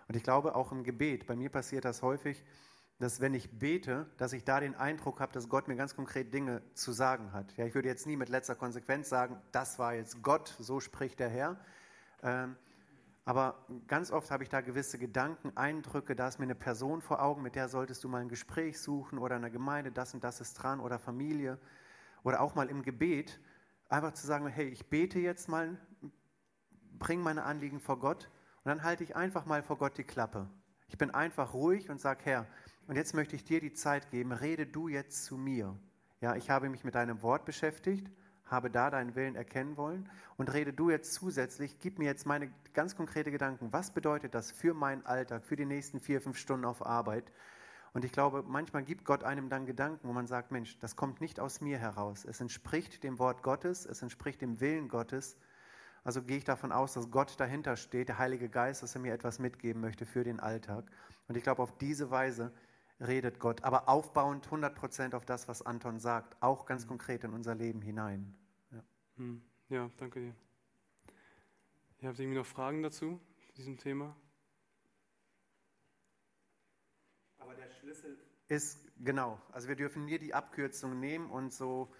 Und 0.07 0.15
ich 0.15 0.23
glaube 0.23 0.55
auch 0.55 0.71
im 0.71 0.83
Gebet, 0.83 1.25
bei 1.27 1.35
mir 1.35 1.49
passiert 1.49 1.85
das 1.85 2.01
häufig, 2.01 2.43
dass 2.99 3.19
wenn 3.19 3.33
ich 3.33 3.59
bete, 3.59 4.05
dass 4.17 4.31
ich 4.31 4.43
da 4.43 4.59
den 4.59 4.75
Eindruck 4.75 5.19
habe, 5.19 5.33
dass 5.33 5.49
Gott 5.49 5.67
mir 5.67 5.75
ganz 5.75 5.95
konkret 5.95 6.33
Dinge 6.33 6.61
zu 6.75 6.91
sagen 6.91 7.33
hat. 7.33 7.55
Ja, 7.57 7.65
ich 7.65 7.73
würde 7.73 7.89
jetzt 7.89 8.05
nie 8.05 8.15
mit 8.15 8.29
letzter 8.29 8.55
Konsequenz 8.55 9.09
sagen, 9.09 9.41
das 9.51 9.79
war 9.79 9.95
jetzt 9.95 10.21
Gott, 10.21 10.55
so 10.59 10.79
spricht 10.79 11.19
der 11.19 11.29
Herr. 11.29 11.59
Ähm, 12.23 12.55
aber 13.25 13.65
ganz 13.87 14.11
oft 14.11 14.31
habe 14.31 14.43
ich 14.43 14.49
da 14.49 14.61
gewisse 14.61 14.97
Gedanken, 14.97 15.55
Eindrücke, 15.55 16.15
da 16.15 16.27
ist 16.27 16.39
mir 16.39 16.45
eine 16.45 16.55
Person 16.55 17.01
vor 17.01 17.21
Augen, 17.21 17.41
mit 17.41 17.55
der 17.55 17.69
solltest 17.69 18.03
du 18.03 18.09
mal 18.09 18.21
ein 18.21 18.29
Gespräch 18.29 18.79
suchen 18.79 19.17
oder 19.17 19.35
eine 19.35 19.51
Gemeinde, 19.51 19.91
das 19.91 20.13
und 20.13 20.23
das 20.23 20.41
ist 20.41 20.53
dran 20.53 20.79
oder 20.79 20.99
Familie 20.99 21.59
oder 22.23 22.41
auch 22.41 22.55
mal 22.55 22.69
im 22.69 22.83
Gebet, 22.83 23.39
einfach 23.89 24.13
zu 24.13 24.25
sagen, 24.25 24.47
hey, 24.47 24.67
ich 24.69 24.89
bete 24.89 25.19
jetzt 25.19 25.49
mal, 25.49 25.77
bring 26.97 27.21
meine 27.21 27.43
Anliegen 27.43 27.79
vor 27.79 27.99
Gott 27.99 28.29
und 28.63 28.69
dann 28.69 28.83
halte 28.83 29.03
ich 29.03 29.15
einfach 29.15 29.45
mal 29.45 29.63
vor 29.63 29.77
Gott 29.77 29.97
die 29.97 30.03
Klappe. 30.03 30.49
Ich 30.87 30.97
bin 30.97 31.11
einfach 31.11 31.53
ruhig 31.53 31.89
und 31.89 31.99
sage, 31.99 32.21
Herr, 32.25 32.47
und 32.87 32.95
jetzt 32.95 33.13
möchte 33.13 33.35
ich 33.35 33.43
dir 33.43 33.59
die 33.59 33.73
Zeit 33.73 34.11
geben, 34.11 34.31
rede 34.31 34.65
du 34.65 34.87
jetzt 34.87 35.25
zu 35.25 35.37
mir. 35.37 35.77
Ja, 36.19 36.35
ich 36.35 36.49
habe 36.49 36.69
mich 36.69 36.83
mit 36.83 36.95
deinem 36.95 37.21
Wort 37.21 37.45
beschäftigt, 37.45 38.11
habe 38.45 38.69
da 38.69 38.89
deinen 38.89 39.15
Willen 39.15 39.35
erkennen 39.35 39.77
wollen 39.77 40.09
und 40.37 40.53
rede 40.53 40.73
du 40.73 40.89
jetzt 40.89 41.13
zusätzlich, 41.13 41.79
gib 41.79 41.97
mir 41.97 42.05
jetzt 42.05 42.25
meine 42.25 42.51
ganz 42.73 42.95
konkrete 42.95 43.31
Gedanken. 43.31 43.71
Was 43.71 43.93
bedeutet 43.93 44.35
das 44.35 44.51
für 44.51 44.73
meinen 44.73 45.05
Alltag, 45.05 45.45
für 45.45 45.55
die 45.55 45.65
nächsten 45.65 45.99
vier, 45.99 46.21
fünf 46.21 46.37
Stunden 46.37 46.65
auf 46.65 46.85
Arbeit? 46.85 47.31
Und 47.93 48.05
ich 48.05 48.11
glaube, 48.11 48.43
manchmal 48.47 48.83
gibt 48.83 49.03
Gott 49.03 49.23
einem 49.23 49.49
dann 49.49 49.65
Gedanken, 49.65 50.07
wo 50.07 50.13
man 50.13 50.27
sagt, 50.27 50.51
Mensch, 50.51 50.79
das 50.79 50.95
kommt 50.95 51.19
nicht 51.19 51.39
aus 51.39 51.59
mir 51.59 51.77
heraus. 51.77 52.23
Es 52.23 52.39
entspricht 52.39 53.03
dem 53.03 53.19
Wort 53.19 53.43
Gottes, 53.43 53.85
es 53.85 54.01
entspricht 54.01 54.41
dem 54.41 54.61
Willen 54.61 54.87
Gottes. 54.87 55.37
Also 56.03 56.23
gehe 56.23 56.37
ich 56.37 56.45
davon 56.45 56.71
aus, 56.71 56.93
dass 56.93 57.11
Gott 57.11 57.39
dahinter 57.39 57.75
steht, 57.75 58.07
der 58.07 58.17
Heilige 58.17 58.49
Geist, 58.49 58.81
dass 58.81 58.95
er 58.95 59.01
mir 59.01 59.13
etwas 59.13 59.39
mitgeben 59.39 59.81
möchte 59.81 60.05
für 60.05 60.23
den 60.23 60.39
Alltag. 60.39 60.85
Und 61.27 61.35
ich 61.35 61.43
glaube, 61.43 61.61
auf 61.61 61.77
diese 61.77 62.09
Weise 62.09 62.53
redet 62.99 63.39
Gott, 63.39 63.63
aber 63.63 63.89
aufbauend 63.89 64.47
100% 64.47 65.15
auf 65.15 65.25
das, 65.25 65.47
was 65.47 65.61
Anton 65.61 65.99
sagt, 65.99 66.41
auch 66.41 66.65
ganz 66.65 66.87
konkret 66.87 67.23
in 67.23 67.33
unser 67.33 67.55
Leben 67.55 67.81
hinein. 67.81 68.35
Ja, 68.71 68.83
hm. 69.17 69.41
ja 69.69 69.89
danke 69.97 70.19
dir. 70.19 70.35
Ihr 71.99 72.09
habt 72.09 72.19
irgendwie 72.19 72.37
noch 72.37 72.45
Fragen 72.45 72.81
dazu, 72.81 73.19
zu 73.45 73.53
diesem 73.53 73.77
Thema? 73.77 74.15
Schlüssel 77.79 78.17
ist, 78.47 78.79
genau, 78.99 79.41
also 79.51 79.67
wir 79.67 79.75
dürfen 79.75 80.05
nie 80.05 80.19
die 80.19 80.33
Abkürzung 80.33 80.99
nehmen 80.99 81.29
und 81.29 81.53
so 81.53 81.91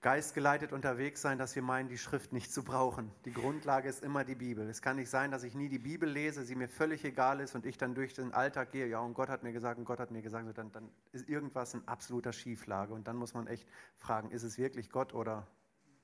geistgeleitet 0.00 0.72
unterwegs 0.72 1.20
sein, 1.20 1.36
dass 1.36 1.54
wir 1.54 1.62
meinen, 1.62 1.90
die 1.90 1.98
Schrift 1.98 2.32
nicht 2.32 2.50
zu 2.50 2.64
brauchen. 2.64 3.12
Die 3.26 3.32
Grundlage 3.32 3.88
ist 3.88 4.02
immer 4.02 4.24
die 4.24 4.34
Bibel. 4.34 4.66
Es 4.68 4.80
kann 4.80 4.96
nicht 4.96 5.10
sein, 5.10 5.30
dass 5.30 5.42
ich 5.42 5.54
nie 5.54 5.68
die 5.68 5.78
Bibel 5.78 6.08
lese, 6.08 6.42
sie 6.44 6.54
mir 6.54 6.68
völlig 6.68 7.04
egal 7.04 7.40
ist 7.40 7.54
und 7.54 7.66
ich 7.66 7.76
dann 7.76 7.94
durch 7.94 8.14
den 8.14 8.32
Alltag 8.32 8.72
gehe, 8.72 8.86
ja, 8.86 9.00
und 9.00 9.12
Gott 9.12 9.28
hat 9.28 9.42
mir 9.42 9.52
gesagt, 9.52 9.78
und 9.78 9.84
Gott 9.84 10.00
hat 10.00 10.10
mir 10.10 10.22
gesagt, 10.22 10.56
dann, 10.56 10.72
dann 10.72 10.88
ist 11.12 11.28
irgendwas 11.28 11.74
in 11.74 11.86
absoluter 11.86 12.32
Schieflage. 12.32 12.94
Und 12.94 13.08
dann 13.08 13.16
muss 13.16 13.34
man 13.34 13.46
echt 13.46 13.68
fragen, 13.96 14.30
ist 14.30 14.42
es 14.42 14.56
wirklich 14.56 14.88
Gott 14.90 15.12
oder 15.12 15.46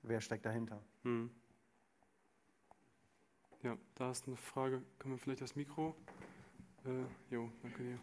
wer 0.02 0.20
steckt 0.20 0.44
dahinter? 0.44 0.82
Hm. 1.02 1.30
Ja, 3.62 3.78
da 3.94 4.10
ist 4.10 4.26
eine 4.26 4.36
Frage. 4.36 4.82
Können 4.98 5.14
wir 5.14 5.18
vielleicht 5.18 5.40
das 5.40 5.56
Mikro? 5.56 5.96
Äh, 6.84 7.34
jo, 7.34 7.50
danke 7.62 7.82
dir. 7.82 7.98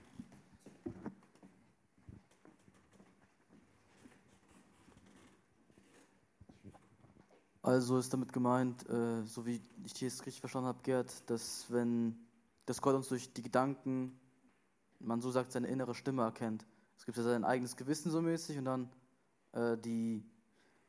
Also 7.64 7.98
ist 7.98 8.14
damit 8.14 8.32
gemeint, 8.32 8.88
äh, 8.88 9.24
so 9.24 9.46
wie 9.48 9.60
ich 9.86 10.04
es 10.04 10.26
richtig 10.26 10.42
verstanden 10.42 10.68
habe, 10.68 10.84
Gerd, 10.84 11.30
dass 11.30 11.66
wenn 11.70 12.16
dass 12.66 12.82
Gott 12.82 12.96
uns 12.96 13.10
durch 13.10 13.34
die 13.34 13.42
Gedanken, 13.42 14.20
man 15.00 15.22
so 15.22 15.32
sagt, 15.32 15.52
seine 15.52 15.68
innere 15.68 15.96
Stimme 15.96 16.24
erkennt. 16.24 16.66
Es 16.98 17.06
gibt 17.06 17.18
ja 17.18 17.24
sein 17.24 17.44
eigenes 17.44 17.76
Gewissen 17.76 18.12
so 18.12 18.22
mäßig 18.22 18.58
und 18.58 18.66
dann 18.66 18.90
äh, 19.52 19.78
die 19.78 20.24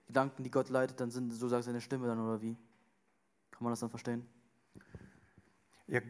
Gedanken, 0.07 0.45
die 0.45 0.50
Gott 0.50 0.69
leitet, 0.69 1.00
dann 1.00 1.11
sind 1.11 1.33
so 1.33 1.49
sagt 1.49 1.64
seine 1.64 1.81
Stimme 1.81 2.07
dann 2.07 2.21
oder 2.21 2.40
wie? 2.43 2.57
Kann 3.50 3.64
man 3.64 3.73
das 3.73 3.81
dann 3.81 3.90
verstehen? 3.90 4.26
Ja, 5.87 6.00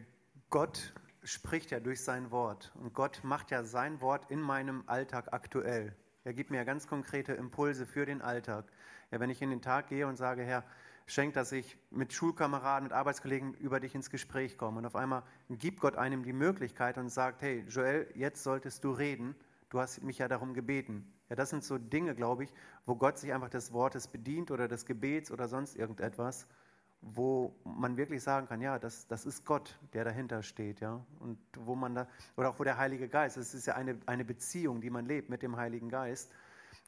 Gott 0.49 0.93
spricht 1.23 1.71
ja 1.71 1.79
durch 1.79 2.03
sein 2.03 2.29
Wort 2.29 2.71
und 2.75 2.93
Gott 2.93 3.21
macht 3.23 3.51
ja 3.51 3.63
sein 3.63 4.01
Wort 4.01 4.29
in 4.29 4.41
meinem 4.41 4.83
Alltag 4.87 5.33
aktuell. 5.33 5.95
Er 6.25 6.33
gibt 6.33 6.49
mir 6.49 6.65
ganz 6.65 6.87
konkrete 6.87 7.33
Impulse 7.33 7.85
für 7.85 8.07
den 8.07 8.23
Alltag. 8.23 8.65
Ja, 9.11 9.19
wenn 9.19 9.29
ich 9.29 9.43
in 9.43 9.51
den 9.51 9.61
Tag 9.61 9.89
gehe 9.89 10.07
und 10.07 10.15
sage, 10.15 10.41
Herr, 10.41 10.63
schenk, 11.05 11.35
dass 11.35 11.51
ich 11.51 11.77
mit 11.91 12.13
Schulkameraden, 12.13 12.85
mit 12.85 12.93
Arbeitskollegen 12.93 13.53
über 13.53 13.79
dich 13.79 13.93
ins 13.93 14.09
Gespräch 14.09 14.57
komme. 14.57 14.79
Und 14.79 14.87
auf 14.87 14.95
einmal 14.95 15.21
gibt 15.49 15.79
Gott 15.79 15.95
einem 15.95 16.23
die 16.23 16.33
Möglichkeit 16.33 16.97
und 16.97 17.09
sagt, 17.09 17.43
hey 17.43 17.63
Joel, 17.69 18.07
jetzt 18.15 18.43
solltest 18.43 18.83
du 18.83 18.89
reden. 18.89 19.35
Du 19.69 19.79
hast 19.79 20.01
mich 20.01 20.17
ja 20.17 20.27
darum 20.27 20.55
gebeten. 20.55 21.13
Ja, 21.29 21.35
das 21.35 21.51
sind 21.51 21.63
so 21.63 21.77
Dinge, 21.77 22.15
glaube 22.15 22.45
ich, 22.45 22.53
wo 22.87 22.95
Gott 22.95 23.19
sich 23.19 23.31
einfach 23.31 23.49
des 23.49 23.71
Wortes 23.71 24.07
bedient 24.07 24.49
oder 24.49 24.67
des 24.67 24.87
Gebets 24.87 25.29
oder 25.29 25.47
sonst 25.47 25.75
irgendetwas, 25.75 26.47
wo 27.01 27.55
man 27.75 27.97
wirklich 27.97 28.23
sagen 28.23 28.47
kann, 28.47 28.61
ja, 28.61 28.79
das, 28.79 29.07
das 29.07 29.25
ist 29.25 29.45
Gott, 29.45 29.77
der 29.93 30.05
dahinter 30.05 30.41
steht, 30.41 30.79
ja. 30.79 31.05
Und 31.19 31.37
wo 31.57 31.75
man 31.75 31.95
da, 31.95 32.07
oder 32.37 32.49
auch 32.49 32.59
wo 32.59 32.63
der 32.63 32.77
Heilige 32.77 33.07
Geist, 33.09 33.37
es 33.37 33.53
ist 33.53 33.67
ja 33.67 33.75
eine, 33.75 33.99
eine 34.05 34.25
Beziehung, 34.25 34.81
die 34.81 34.89
man 34.89 35.05
lebt 35.05 35.29
mit 35.29 35.41
dem 35.41 35.57
Heiligen 35.57 35.89
Geist. 35.89 36.31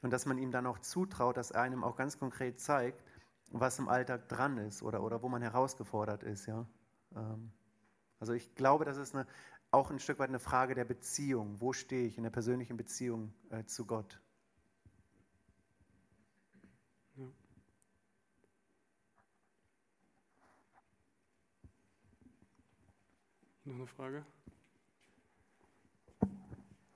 Und 0.02 0.12
dass 0.12 0.26
man 0.26 0.38
ihm 0.38 0.50
dann 0.50 0.66
auch 0.66 0.78
zutraut, 0.78 1.36
dass 1.36 1.50
er 1.50 1.62
einem 1.62 1.84
auch 1.84 1.96
ganz 1.96 2.18
konkret 2.18 2.60
zeigt, 2.60 3.02
was 3.50 3.78
im 3.78 3.88
Alltag 3.88 4.28
dran 4.28 4.58
ist 4.58 4.82
oder, 4.82 5.02
oder 5.02 5.22
wo 5.22 5.28
man 5.28 5.42
herausgefordert 5.42 6.22
ist. 6.22 6.46
Ja? 6.46 6.66
Ähm, 7.14 7.52
also 8.18 8.32
ich 8.32 8.54
glaube, 8.54 8.84
das 8.84 8.96
ist 8.96 9.14
eine, 9.14 9.26
auch 9.70 9.90
ein 9.90 9.98
Stück 9.98 10.18
weit 10.18 10.28
eine 10.28 10.38
Frage 10.38 10.74
der 10.74 10.84
Beziehung. 10.84 11.60
Wo 11.60 11.72
stehe 11.72 12.06
ich 12.06 12.16
in 12.16 12.22
der 12.22 12.30
persönlichen 12.30 12.76
Beziehung 12.76 13.34
äh, 13.50 13.64
zu 13.64 13.86
Gott? 13.86 14.20
Noch 23.68 23.74
eine 23.74 23.86
Frage? 23.86 24.24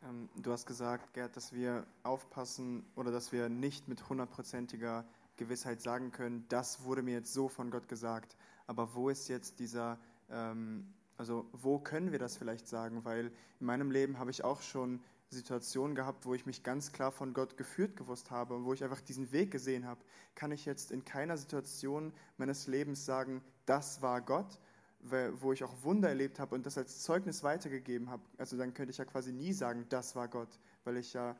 Ähm, 0.02 0.30
du 0.36 0.52
hast 0.52 0.64
gesagt, 0.64 1.12
Gerd, 1.12 1.36
dass 1.36 1.52
wir 1.52 1.86
aufpassen 2.02 2.86
oder 2.96 3.12
dass 3.12 3.30
wir 3.30 3.50
nicht 3.50 3.88
mit 3.88 4.08
hundertprozentiger 4.08 5.04
Gewissheit 5.36 5.82
sagen 5.82 6.12
können, 6.12 6.46
das 6.48 6.82
wurde 6.84 7.02
mir 7.02 7.12
jetzt 7.12 7.34
so 7.34 7.48
von 7.48 7.70
Gott 7.70 7.88
gesagt. 7.88 8.38
Aber 8.66 8.94
wo 8.94 9.10
ist 9.10 9.28
jetzt 9.28 9.58
dieser, 9.58 9.98
ähm, 10.30 10.94
also 11.18 11.46
wo 11.52 11.78
können 11.78 12.10
wir 12.10 12.18
das 12.18 12.38
vielleicht 12.38 12.66
sagen? 12.66 13.04
Weil 13.04 13.26
in 13.60 13.66
meinem 13.66 13.90
Leben 13.90 14.18
habe 14.18 14.30
ich 14.30 14.42
auch 14.42 14.62
schon 14.62 15.02
Situationen 15.28 15.94
gehabt, 15.94 16.24
wo 16.24 16.32
ich 16.32 16.46
mich 16.46 16.62
ganz 16.62 16.90
klar 16.90 17.12
von 17.12 17.34
Gott 17.34 17.58
geführt 17.58 17.96
gewusst 17.96 18.30
habe 18.30 18.54
und 18.54 18.64
wo 18.64 18.72
ich 18.72 18.82
einfach 18.82 19.02
diesen 19.02 19.30
Weg 19.30 19.50
gesehen 19.50 19.86
habe. 19.86 20.00
Kann 20.34 20.52
ich 20.52 20.64
jetzt 20.64 20.90
in 20.90 21.04
keiner 21.04 21.36
Situation 21.36 22.14
meines 22.38 22.66
Lebens 22.66 23.04
sagen, 23.04 23.42
das 23.66 24.00
war 24.00 24.22
Gott, 24.22 24.58
wo 25.02 25.52
ich 25.52 25.64
auch 25.64 25.82
Wunder 25.82 26.08
erlebt 26.08 26.38
habe 26.38 26.54
und 26.54 26.64
das 26.64 26.78
als 26.78 27.02
Zeugnis 27.02 27.42
weitergegeben 27.42 28.10
habe. 28.10 28.22
Also 28.38 28.56
dann 28.56 28.72
könnte 28.72 28.92
ich 28.92 28.98
ja 28.98 29.04
quasi 29.04 29.32
nie 29.32 29.52
sagen, 29.52 29.86
das 29.88 30.14
war 30.14 30.28
Gott, 30.28 30.60
weil 30.84 30.96
ich 30.96 31.12
ja 31.12 31.36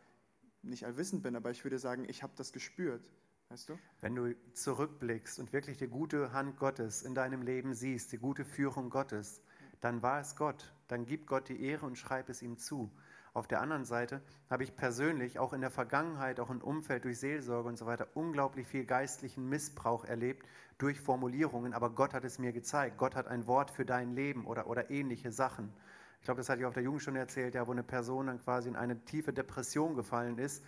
nicht 0.62 0.85
allwissend 0.85 1.23
bin, 1.23 1.37
aber 1.37 1.50
ich 1.50 1.64
würde 1.64 1.78
sagen, 1.78 2.04
ich 2.09 2.23
habe 2.23 2.33
das 2.37 2.52
gespürt. 2.52 3.11
Weißt 3.49 3.69
du? 3.69 3.78
Wenn 4.00 4.14
du 4.14 4.35
zurückblickst 4.54 5.38
und 5.38 5.52
wirklich 5.52 5.76
die 5.76 5.88
gute 5.88 6.33
Hand 6.33 6.57
Gottes 6.59 7.02
in 7.02 7.14
deinem 7.14 7.42
Leben 7.42 7.75
siehst, 7.75 8.11
die 8.12 8.19
gute 8.19 8.45
Führung 8.45 8.88
Gottes, 8.88 9.42
dann 9.81 10.02
war 10.02 10.21
es 10.21 10.37
Gott. 10.37 10.73
Dann 10.88 11.04
gib 11.04 11.26
Gott 11.26 11.49
die 11.49 11.62
Ehre 11.62 11.87
und 11.87 11.97
schreib 11.97 12.28
es 12.28 12.40
ihm 12.40 12.57
zu. 12.57 12.90
Auf 13.34 13.48
der 13.48 13.62
anderen 13.62 13.86
Seite 13.86 14.20
habe 14.50 14.62
ich 14.62 14.76
persönlich 14.76 15.38
auch 15.38 15.54
in 15.54 15.62
der 15.62 15.70
Vergangenheit, 15.70 16.38
auch 16.38 16.50
im 16.50 16.60
Umfeld 16.60 17.04
durch 17.04 17.18
Seelsorge 17.18 17.68
und 17.68 17.78
so 17.78 17.86
weiter, 17.86 18.08
unglaublich 18.12 18.66
viel 18.66 18.84
geistlichen 18.84 19.48
Missbrauch 19.48 20.04
erlebt 20.04 20.46
durch 20.76 21.00
Formulierungen, 21.00 21.72
aber 21.72 21.90
Gott 21.90 22.12
hat 22.12 22.24
es 22.24 22.38
mir 22.38 22.52
gezeigt. 22.52 22.98
Gott 22.98 23.16
hat 23.16 23.28
ein 23.28 23.46
Wort 23.46 23.70
für 23.70 23.86
dein 23.86 24.14
Leben 24.14 24.44
oder, 24.44 24.66
oder 24.66 24.90
ähnliche 24.90 25.32
Sachen. 25.32 25.72
Ich 26.18 26.24
glaube, 26.24 26.38
das 26.38 26.50
hatte 26.50 26.60
ich 26.60 26.66
auf 26.66 26.74
der 26.74 26.82
Jugend 26.82 27.02
schon 27.02 27.16
erzählt, 27.16 27.54
ja, 27.54 27.66
wo 27.66 27.72
eine 27.72 27.82
Person 27.82 28.26
dann 28.26 28.38
quasi 28.38 28.68
in 28.68 28.76
eine 28.76 29.02
tiefe 29.04 29.32
Depression 29.32 29.96
gefallen 29.96 30.38
ist, 30.38 30.62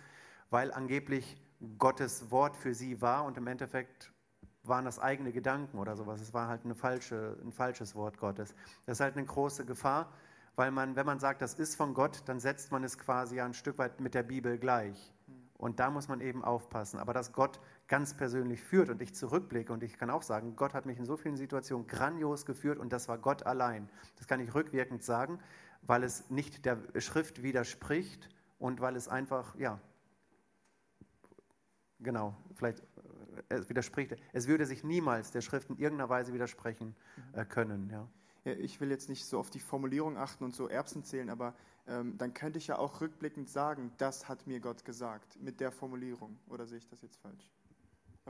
weil 0.49 0.71
angeblich 0.73 1.37
Gottes 1.77 2.31
Wort 2.31 2.57
für 2.57 2.73
sie 2.73 2.99
war 3.01 3.25
und 3.25 3.37
im 3.37 3.45
Endeffekt 3.47 4.11
waren 4.63 4.85
das 4.85 4.99
eigene 4.99 5.31
Gedanken 5.31 5.77
oder 5.77 5.95
sowas. 5.95 6.19
Es 6.19 6.33
war 6.33 6.47
halt 6.47 6.61
falsche, 6.75 7.37
ein 7.43 7.51
falsches 7.51 7.95
Wort 7.95 8.17
Gottes. 8.17 8.55
Das 8.85 8.97
ist 8.97 9.01
halt 9.01 9.15
eine 9.15 9.25
große 9.25 9.65
Gefahr, 9.65 10.11
weil 10.55 10.71
man, 10.71 10.95
wenn 10.95 11.05
man 11.05 11.19
sagt, 11.19 11.41
das 11.41 11.53
ist 11.53 11.75
von 11.75 11.93
Gott, 11.93 12.23
dann 12.25 12.39
setzt 12.39 12.71
man 12.71 12.83
es 12.83 12.97
quasi 12.97 13.41
ein 13.41 13.53
Stück 13.53 13.77
weit 13.77 13.99
mit 13.99 14.13
der 14.13 14.23
Bibel 14.23 14.57
gleich. 14.57 15.13
Und 15.57 15.79
da 15.79 15.89
muss 15.89 16.07
man 16.07 16.19
eben 16.21 16.43
aufpassen. 16.43 16.99
Aber 16.99 17.13
dass 17.13 17.31
Gott 17.31 17.59
ganz 17.87 18.13
persönlich 18.13 18.61
führt 18.61 18.89
und 18.89 19.01
ich 19.01 19.15
zurückblicke 19.15 19.71
und 19.71 19.83
ich 19.83 19.97
kann 19.97 20.09
auch 20.09 20.21
sagen, 20.21 20.55
Gott 20.55 20.73
hat 20.73 20.85
mich 20.85 20.97
in 20.97 21.05
so 21.05 21.15
vielen 21.15 21.37
Situationen 21.37 21.87
grandios 21.87 22.45
geführt 22.45 22.77
und 22.77 22.91
das 22.91 23.07
war 23.07 23.17
Gott 23.17 23.43
allein. 23.45 23.89
Das 24.17 24.27
kann 24.27 24.39
ich 24.39 24.53
rückwirkend 24.53 25.03
sagen, 25.03 25.39
weil 25.81 26.03
es 26.03 26.29
nicht 26.29 26.65
der 26.65 26.77
Schrift 26.97 27.41
widerspricht 27.41 28.29
und 28.59 28.81
weil 28.81 28.95
es 28.95 29.07
einfach, 29.07 29.55
ja, 29.55 29.79
Genau, 31.99 32.35
vielleicht 32.55 32.79
äh, 33.49 33.55
es 33.55 33.69
widerspricht. 33.69 34.15
Es 34.33 34.47
würde 34.47 34.65
sich 34.65 34.83
niemals 34.83 35.31
der 35.31 35.41
Schrift 35.41 35.69
in 35.69 35.77
irgendeiner 35.77 36.09
Weise 36.09 36.33
widersprechen 36.33 36.95
äh, 37.33 37.45
können. 37.45 37.89
Ja. 37.89 38.07
Ich 38.45 38.79
will 38.79 38.91
jetzt 38.91 39.09
nicht 39.09 39.25
so 39.25 39.39
auf 39.39 39.49
die 39.49 39.59
Formulierung 39.59 40.17
achten 40.17 40.43
und 40.43 40.55
so 40.55 40.67
Erbsen 40.67 41.03
zählen, 41.03 41.29
aber 41.29 41.55
ähm, 41.87 42.17
dann 42.17 42.33
könnte 42.33 42.59
ich 42.59 42.67
ja 42.67 42.77
auch 42.77 43.01
rückblickend 43.01 43.49
sagen, 43.49 43.91
das 43.97 44.27
hat 44.27 44.45
mir 44.47 44.59
Gott 44.59 44.85
gesagt, 44.85 45.41
mit 45.41 45.59
der 45.59 45.71
Formulierung. 45.71 46.37
Oder 46.47 46.65
sehe 46.67 46.77
ich 46.77 46.87
das 46.87 47.01
jetzt 47.01 47.17
falsch? 47.17 47.51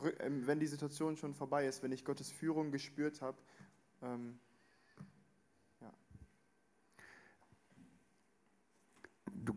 Rück, 0.01 0.17
ähm, 0.19 0.47
wenn 0.47 0.59
die 0.59 0.67
Situation 0.67 1.17
schon 1.17 1.33
vorbei 1.33 1.67
ist, 1.67 1.83
wenn 1.83 1.91
ich 1.91 2.05
Gottes 2.05 2.31
Führung 2.31 2.71
gespürt 2.71 3.21
habe, 3.21 3.37
ähm, 4.01 4.39
Du, 9.45 9.53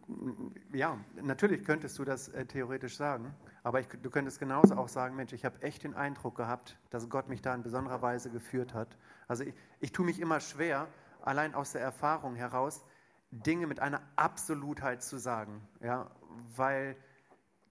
ja, 0.78 0.96
natürlich 1.20 1.64
könntest 1.64 1.98
du 1.98 2.04
das 2.04 2.28
äh, 2.28 2.46
theoretisch 2.46 2.96
sagen, 2.96 3.34
aber 3.64 3.80
ich, 3.80 3.88
du 3.88 4.10
könntest 4.10 4.38
genauso 4.38 4.76
auch 4.76 4.86
sagen, 4.86 5.16
Mensch, 5.16 5.32
ich 5.32 5.44
habe 5.44 5.60
echt 5.60 5.82
den 5.82 5.94
Eindruck 5.94 6.36
gehabt, 6.36 6.78
dass 6.90 7.10
Gott 7.10 7.28
mich 7.28 7.42
da 7.42 7.52
in 7.52 7.64
besonderer 7.64 8.00
Weise 8.00 8.30
geführt 8.30 8.74
hat. 8.74 8.96
Also 9.26 9.42
ich, 9.42 9.54
ich 9.80 9.90
tue 9.90 10.06
mich 10.06 10.20
immer 10.20 10.38
schwer, 10.38 10.86
allein 11.20 11.54
aus 11.54 11.72
der 11.72 11.82
Erfahrung 11.82 12.36
heraus, 12.36 12.84
Dinge 13.32 13.66
mit 13.66 13.80
einer 13.80 14.00
Absolutheit 14.14 15.02
zu 15.02 15.18
sagen, 15.18 15.66
ja, 15.80 16.10
weil 16.56 16.96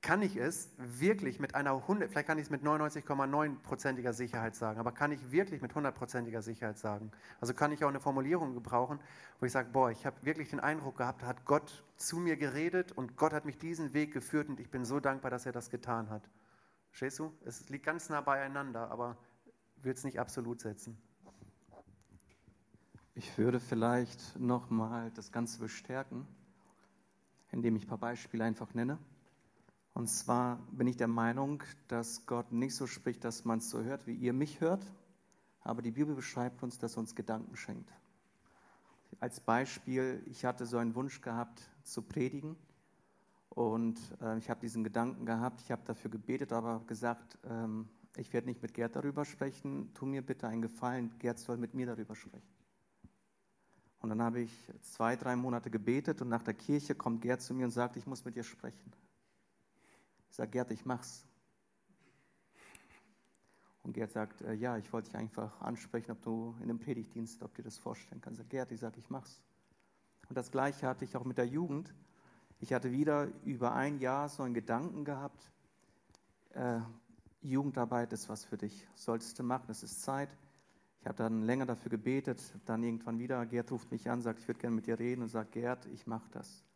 kann 0.01 0.21
ich 0.21 0.35
es 0.35 0.71
wirklich 0.77 1.39
mit 1.39 1.55
einer 1.55 1.71
100, 1.71 2.09
vielleicht 2.09 2.27
kann 2.27 2.37
ich 2.37 2.45
es 2.45 2.49
mit 2.49 2.63
99,9%iger 2.63 4.13
Sicherheit 4.13 4.55
sagen, 4.55 4.79
aber 4.79 4.91
kann 4.91 5.11
ich 5.11 5.31
wirklich 5.31 5.61
mit 5.61 5.73
100%iger 5.73 6.41
Sicherheit 6.41 6.77
sagen? 6.77 7.11
Also 7.41 7.53
kann 7.53 7.71
ich 7.71 7.83
auch 7.83 7.89
eine 7.89 7.99
Formulierung 7.99 8.53
gebrauchen, 8.53 8.99
wo 9.39 9.45
ich 9.45 9.51
sage, 9.51 9.69
boah, 9.71 9.91
ich 9.91 10.05
habe 10.05 10.23
wirklich 10.23 10.49
den 10.49 10.59
Eindruck 10.59 10.97
gehabt, 10.97 11.23
hat 11.23 11.45
Gott 11.45 11.83
zu 11.95 12.17
mir 12.17 12.37
geredet 12.37 12.91
und 12.91 13.17
Gott 13.17 13.33
hat 13.33 13.45
mich 13.45 13.57
diesen 13.57 13.93
Weg 13.93 14.13
geführt 14.13 14.49
und 14.49 14.59
ich 14.59 14.69
bin 14.69 14.85
so 14.85 14.99
dankbar, 14.99 15.31
dass 15.31 15.45
er 15.45 15.51
das 15.51 15.69
getan 15.69 16.09
hat. 16.09 16.29
Verstehst 16.89 17.19
du? 17.19 17.33
Es 17.45 17.69
liegt 17.69 17.85
ganz 17.85 18.09
nah 18.09 18.21
beieinander, 18.21 18.91
aber 18.91 19.17
will 19.77 19.93
es 19.93 20.03
nicht 20.03 20.19
absolut 20.19 20.61
setzen. 20.61 20.97
Ich 23.15 23.37
würde 23.37 23.59
vielleicht 23.59 24.39
nochmal 24.39 25.11
das 25.11 25.31
Ganze 25.31 25.59
bestärken, 25.59 26.27
indem 27.51 27.75
ich 27.75 27.85
ein 27.85 27.87
paar 27.87 27.97
Beispiele 27.97 28.43
einfach 28.43 28.73
nenne. 28.75 28.99
Und 29.97 30.09
zwar 30.09 30.59
bin 30.71 30.85
ich 30.85 30.95
der 30.95 31.07
Meinung, 31.07 31.63
dass 31.87 32.27
Gott 32.27 32.51
nicht 32.51 32.75
so 32.75 32.85
spricht, 32.85 33.23
dass 33.23 33.45
man 33.45 33.57
es 33.57 33.71
so 33.71 33.81
hört, 33.81 34.05
wie 34.05 34.13
ihr 34.13 34.31
mich 34.31 34.61
hört, 34.61 34.85
aber 35.61 35.81
die 35.81 35.89
Bibel 35.89 36.13
beschreibt 36.13 36.61
uns, 36.61 36.77
dass 36.77 36.97
er 36.97 36.99
uns 36.99 37.15
Gedanken 37.15 37.55
schenkt. 37.55 37.91
Als 39.19 39.39
Beispiel, 39.39 40.21
ich 40.27 40.45
hatte 40.45 40.67
so 40.67 40.77
einen 40.77 40.93
Wunsch 40.93 41.21
gehabt 41.21 41.67
zu 41.81 42.03
predigen 42.03 42.55
und 43.49 43.97
äh, 44.21 44.37
ich 44.37 44.51
habe 44.51 44.59
diesen 44.59 44.83
Gedanken 44.83 45.25
gehabt, 45.25 45.61
ich 45.61 45.71
habe 45.71 45.81
dafür 45.83 46.11
gebetet, 46.11 46.53
aber 46.53 46.83
gesagt, 46.85 47.39
ähm, 47.49 47.89
ich 48.17 48.31
werde 48.33 48.45
nicht 48.45 48.61
mit 48.61 48.75
Gerd 48.75 48.95
darüber 48.95 49.25
sprechen, 49.25 49.95
tu 49.95 50.05
mir 50.05 50.21
bitte 50.21 50.47
einen 50.47 50.61
Gefallen, 50.61 51.11
Gerd 51.17 51.39
soll 51.39 51.57
mit 51.57 51.73
mir 51.73 51.87
darüber 51.87 52.15
sprechen. 52.15 52.53
Und 54.01 54.09
dann 54.09 54.21
habe 54.21 54.41
ich 54.41 54.71
zwei, 54.81 55.15
drei 55.15 55.35
Monate 55.35 55.71
gebetet 55.71 56.21
und 56.21 56.29
nach 56.29 56.43
der 56.43 56.53
Kirche 56.53 56.93
kommt 56.93 57.23
Gerd 57.23 57.41
zu 57.41 57.55
mir 57.55 57.65
und 57.65 57.71
sagt, 57.71 57.97
ich 57.97 58.05
muss 58.05 58.23
mit 58.25 58.35
dir 58.35 58.43
sprechen. 58.43 58.93
Sage, 60.37 60.51
Gerd, 60.51 60.71
ich 60.71 60.85
mach's. 60.85 61.25
Und 63.81 63.93
Gerd 63.93 64.11
sagt, 64.11 64.41
äh, 64.41 64.53
ja, 64.53 64.77
ich 64.77 64.93
wollte 64.93 65.09
dich 65.09 65.17
einfach 65.17 65.59
ansprechen, 65.61 66.11
ob 66.11 66.21
du 66.21 66.55
in 66.57 66.65
einem 66.65 66.77
Predigtdienst, 66.77 67.41
ob 67.41 67.55
du 67.55 67.63
dir 67.63 67.69
das 67.69 67.79
vorstellen 67.79 68.21
kannst. 68.21 68.37
Sage, 68.37 68.49
Gerd, 68.49 68.71
ich 68.71 68.79
sage, 68.79 68.99
ich 68.99 69.09
mach's. 69.09 69.41
Und 70.29 70.37
das 70.37 70.51
Gleiche 70.51 70.87
hatte 70.87 71.05
ich 71.05 71.17
auch 71.17 71.23
mit 71.23 71.39
der 71.39 71.47
Jugend. 71.47 71.91
Ich 72.59 72.71
hatte 72.71 72.91
wieder 72.91 73.29
über 73.45 73.73
ein 73.73 73.97
Jahr 73.97 74.29
so 74.29 74.43
einen 74.43 74.53
Gedanken 74.53 75.05
gehabt, 75.05 75.51
äh, 76.51 76.81
Jugendarbeit 77.41 78.13
ist 78.13 78.29
was 78.29 78.45
für 78.45 78.57
dich. 78.57 78.87
Solltest 78.93 79.39
du 79.39 79.43
machen, 79.43 79.71
es 79.71 79.81
ist 79.81 80.01
Zeit. 80.03 80.29
Ich 80.99 81.07
habe 81.07 81.17
dann 81.17 81.41
länger 81.41 81.65
dafür 81.65 81.89
gebetet, 81.89 82.53
dann 82.65 82.83
irgendwann 82.83 83.17
wieder, 83.17 83.43
Gerd 83.47 83.71
ruft 83.71 83.91
mich 83.91 84.07
an, 84.09 84.21
sagt, 84.21 84.39
ich 84.39 84.47
würde 84.47 84.59
gerne 84.59 84.75
mit 84.75 84.85
dir 84.85 84.99
reden 84.99 85.23
und 85.23 85.29
sagt, 85.29 85.53
Gerd, 85.53 85.87
ich 85.87 86.05
mache 86.05 86.29
das. 86.31 86.66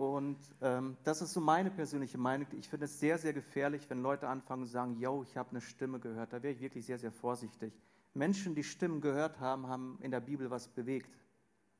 Und 0.00 0.38
ähm, 0.62 0.96
das 1.04 1.20
ist 1.20 1.34
so 1.34 1.42
meine 1.42 1.70
persönliche 1.70 2.16
Meinung. 2.16 2.46
Ich 2.52 2.70
finde 2.70 2.86
es 2.86 2.98
sehr, 2.98 3.18
sehr 3.18 3.34
gefährlich, 3.34 3.90
wenn 3.90 4.00
Leute 4.00 4.28
anfangen 4.28 4.64
zu 4.64 4.72
sagen, 4.72 4.96
yo, 4.98 5.22
ich 5.22 5.36
habe 5.36 5.50
eine 5.50 5.60
Stimme 5.60 6.00
gehört. 6.00 6.32
Da 6.32 6.42
wäre 6.42 6.54
ich 6.54 6.60
wirklich 6.62 6.86
sehr, 6.86 6.98
sehr 6.98 7.12
vorsichtig. 7.12 7.78
Menschen, 8.14 8.54
die 8.54 8.64
Stimmen 8.64 9.02
gehört 9.02 9.40
haben, 9.40 9.66
haben 9.66 9.98
in 10.00 10.10
der 10.10 10.20
Bibel 10.20 10.50
was 10.50 10.68
bewegt, 10.68 11.10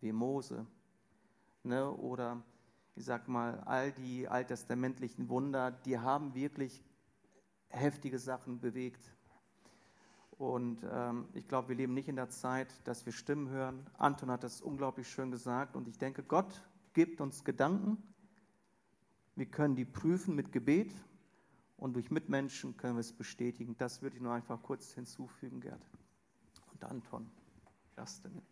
wie 0.02 0.12
Mose. 0.12 0.66
Ne? 1.62 1.90
Oder 1.90 2.42
ich 2.94 3.06
sag 3.06 3.26
mal, 3.26 3.60
all 3.60 3.90
die 3.90 4.28
alttestamentlichen 4.28 5.30
Wunder, 5.30 5.70
die 5.70 5.98
haben 5.98 6.34
wirklich 6.34 6.84
heftige 7.68 8.18
Sachen 8.18 8.60
bewegt. 8.60 9.00
Und 10.32 10.86
ähm, 10.92 11.26
ich 11.32 11.48
glaube, 11.48 11.70
wir 11.70 11.76
leben 11.76 11.94
nicht 11.94 12.10
in 12.10 12.16
der 12.16 12.28
Zeit, 12.28 12.68
dass 12.86 13.06
wir 13.06 13.14
Stimmen 13.14 13.48
hören. 13.48 13.86
Anton 13.96 14.30
hat 14.30 14.44
das 14.44 14.60
unglaublich 14.60 15.08
schön 15.08 15.30
gesagt. 15.30 15.74
Und 15.74 15.88
ich 15.88 15.96
denke, 15.96 16.22
Gott 16.22 16.62
gibt 16.92 17.22
uns 17.22 17.44
Gedanken. 17.44 18.09
Wir 19.40 19.47
können 19.47 19.75
die 19.75 19.87
prüfen 19.87 20.37
mit 20.37 20.52
Gebet. 20.52 20.94
Und 21.78 21.94
durch 21.94 22.11
Mitmenschen 22.11 22.76
können 22.76 22.97
wir 22.97 23.00
es 23.00 23.14
bestätigen. 23.14 23.75
Das 23.78 24.02
würde 24.02 24.16
ich 24.16 24.23
nur 24.23 24.35
einfach 24.35 24.62
kurz 24.62 24.92
hinzufügen, 24.92 25.62
Gerd. 25.62 25.80
Und 26.75 26.85
Anton. 26.85 27.26
Justin. 27.97 28.42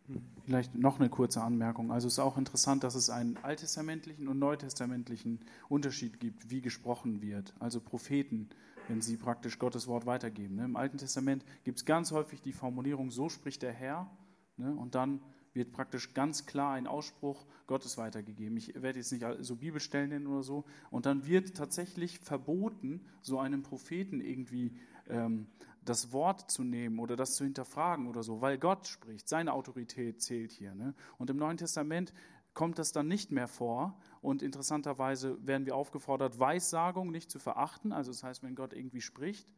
Vielleicht 0.46 0.74
noch 0.74 0.98
eine 0.98 1.10
kurze 1.10 1.42
Anmerkung. 1.42 1.92
Also 1.92 2.06
es 2.06 2.14
ist 2.14 2.18
auch 2.20 2.38
interessant, 2.38 2.84
dass 2.84 2.94
es 2.94 3.10
einen 3.10 3.36
alttestamentlichen 3.36 4.28
und 4.28 4.38
neutestamentlichen 4.38 5.40
Unterschied 5.68 6.20
gibt, 6.20 6.48
wie 6.48 6.62
gesprochen 6.62 7.20
wird. 7.20 7.52
Also 7.60 7.80
Propheten 7.82 8.48
wenn 8.88 9.02
sie 9.02 9.18
praktisch 9.18 9.58
Gottes 9.58 9.86
Wort 9.86 10.06
weitergeben. 10.06 10.54
Ne? 10.54 10.64
Im 10.64 10.76
Alten 10.76 10.96
Testament 10.96 11.44
gibt 11.64 11.76
es 11.76 11.84
ganz 11.84 12.10
häufig 12.10 12.40
die 12.40 12.54
Formulierung, 12.54 13.10
so 13.10 13.28
spricht 13.28 13.60
der 13.60 13.74
Herr, 13.74 14.10
ne? 14.56 14.74
und 14.74 14.94
dann 14.94 15.20
wird 15.58 15.72
praktisch 15.72 16.14
ganz 16.14 16.46
klar 16.46 16.72
ein 16.72 16.86
Ausspruch 16.86 17.44
Gottes 17.66 17.98
weitergegeben. 17.98 18.56
Ich 18.56 18.74
werde 18.80 18.98
jetzt 18.98 19.12
nicht 19.12 19.26
so 19.40 19.56
Bibelstellen 19.56 20.08
nennen 20.08 20.26
oder 20.26 20.42
so. 20.42 20.64
Und 20.90 21.04
dann 21.04 21.26
wird 21.26 21.56
tatsächlich 21.56 22.18
verboten, 22.20 23.04
so 23.20 23.38
einem 23.38 23.62
Propheten 23.62 24.22
irgendwie 24.22 24.72
ähm, 25.08 25.48
das 25.84 26.12
Wort 26.12 26.50
zu 26.50 26.64
nehmen 26.64 26.98
oder 26.98 27.16
das 27.16 27.34
zu 27.34 27.44
hinterfragen 27.44 28.06
oder 28.06 28.22
so, 28.22 28.40
weil 28.40 28.56
Gott 28.56 28.86
spricht. 28.86 29.28
Seine 29.28 29.52
Autorität 29.52 30.22
zählt 30.22 30.52
hier. 30.52 30.74
Ne? 30.74 30.94
Und 31.18 31.28
im 31.28 31.36
Neuen 31.36 31.56
Testament 31.56 32.12
kommt 32.54 32.78
das 32.78 32.92
dann 32.92 33.08
nicht 33.08 33.32
mehr 33.32 33.48
vor. 33.48 33.98
Und 34.20 34.42
interessanterweise 34.42 35.44
werden 35.46 35.66
wir 35.66 35.76
aufgefordert, 35.76 36.38
Weissagung 36.38 37.10
nicht 37.10 37.30
zu 37.30 37.38
verachten. 37.38 37.92
Also 37.92 38.10
das 38.10 38.22
heißt, 38.22 38.42
wenn 38.42 38.54
Gott 38.54 38.72
irgendwie 38.72 39.00
spricht, 39.00 39.48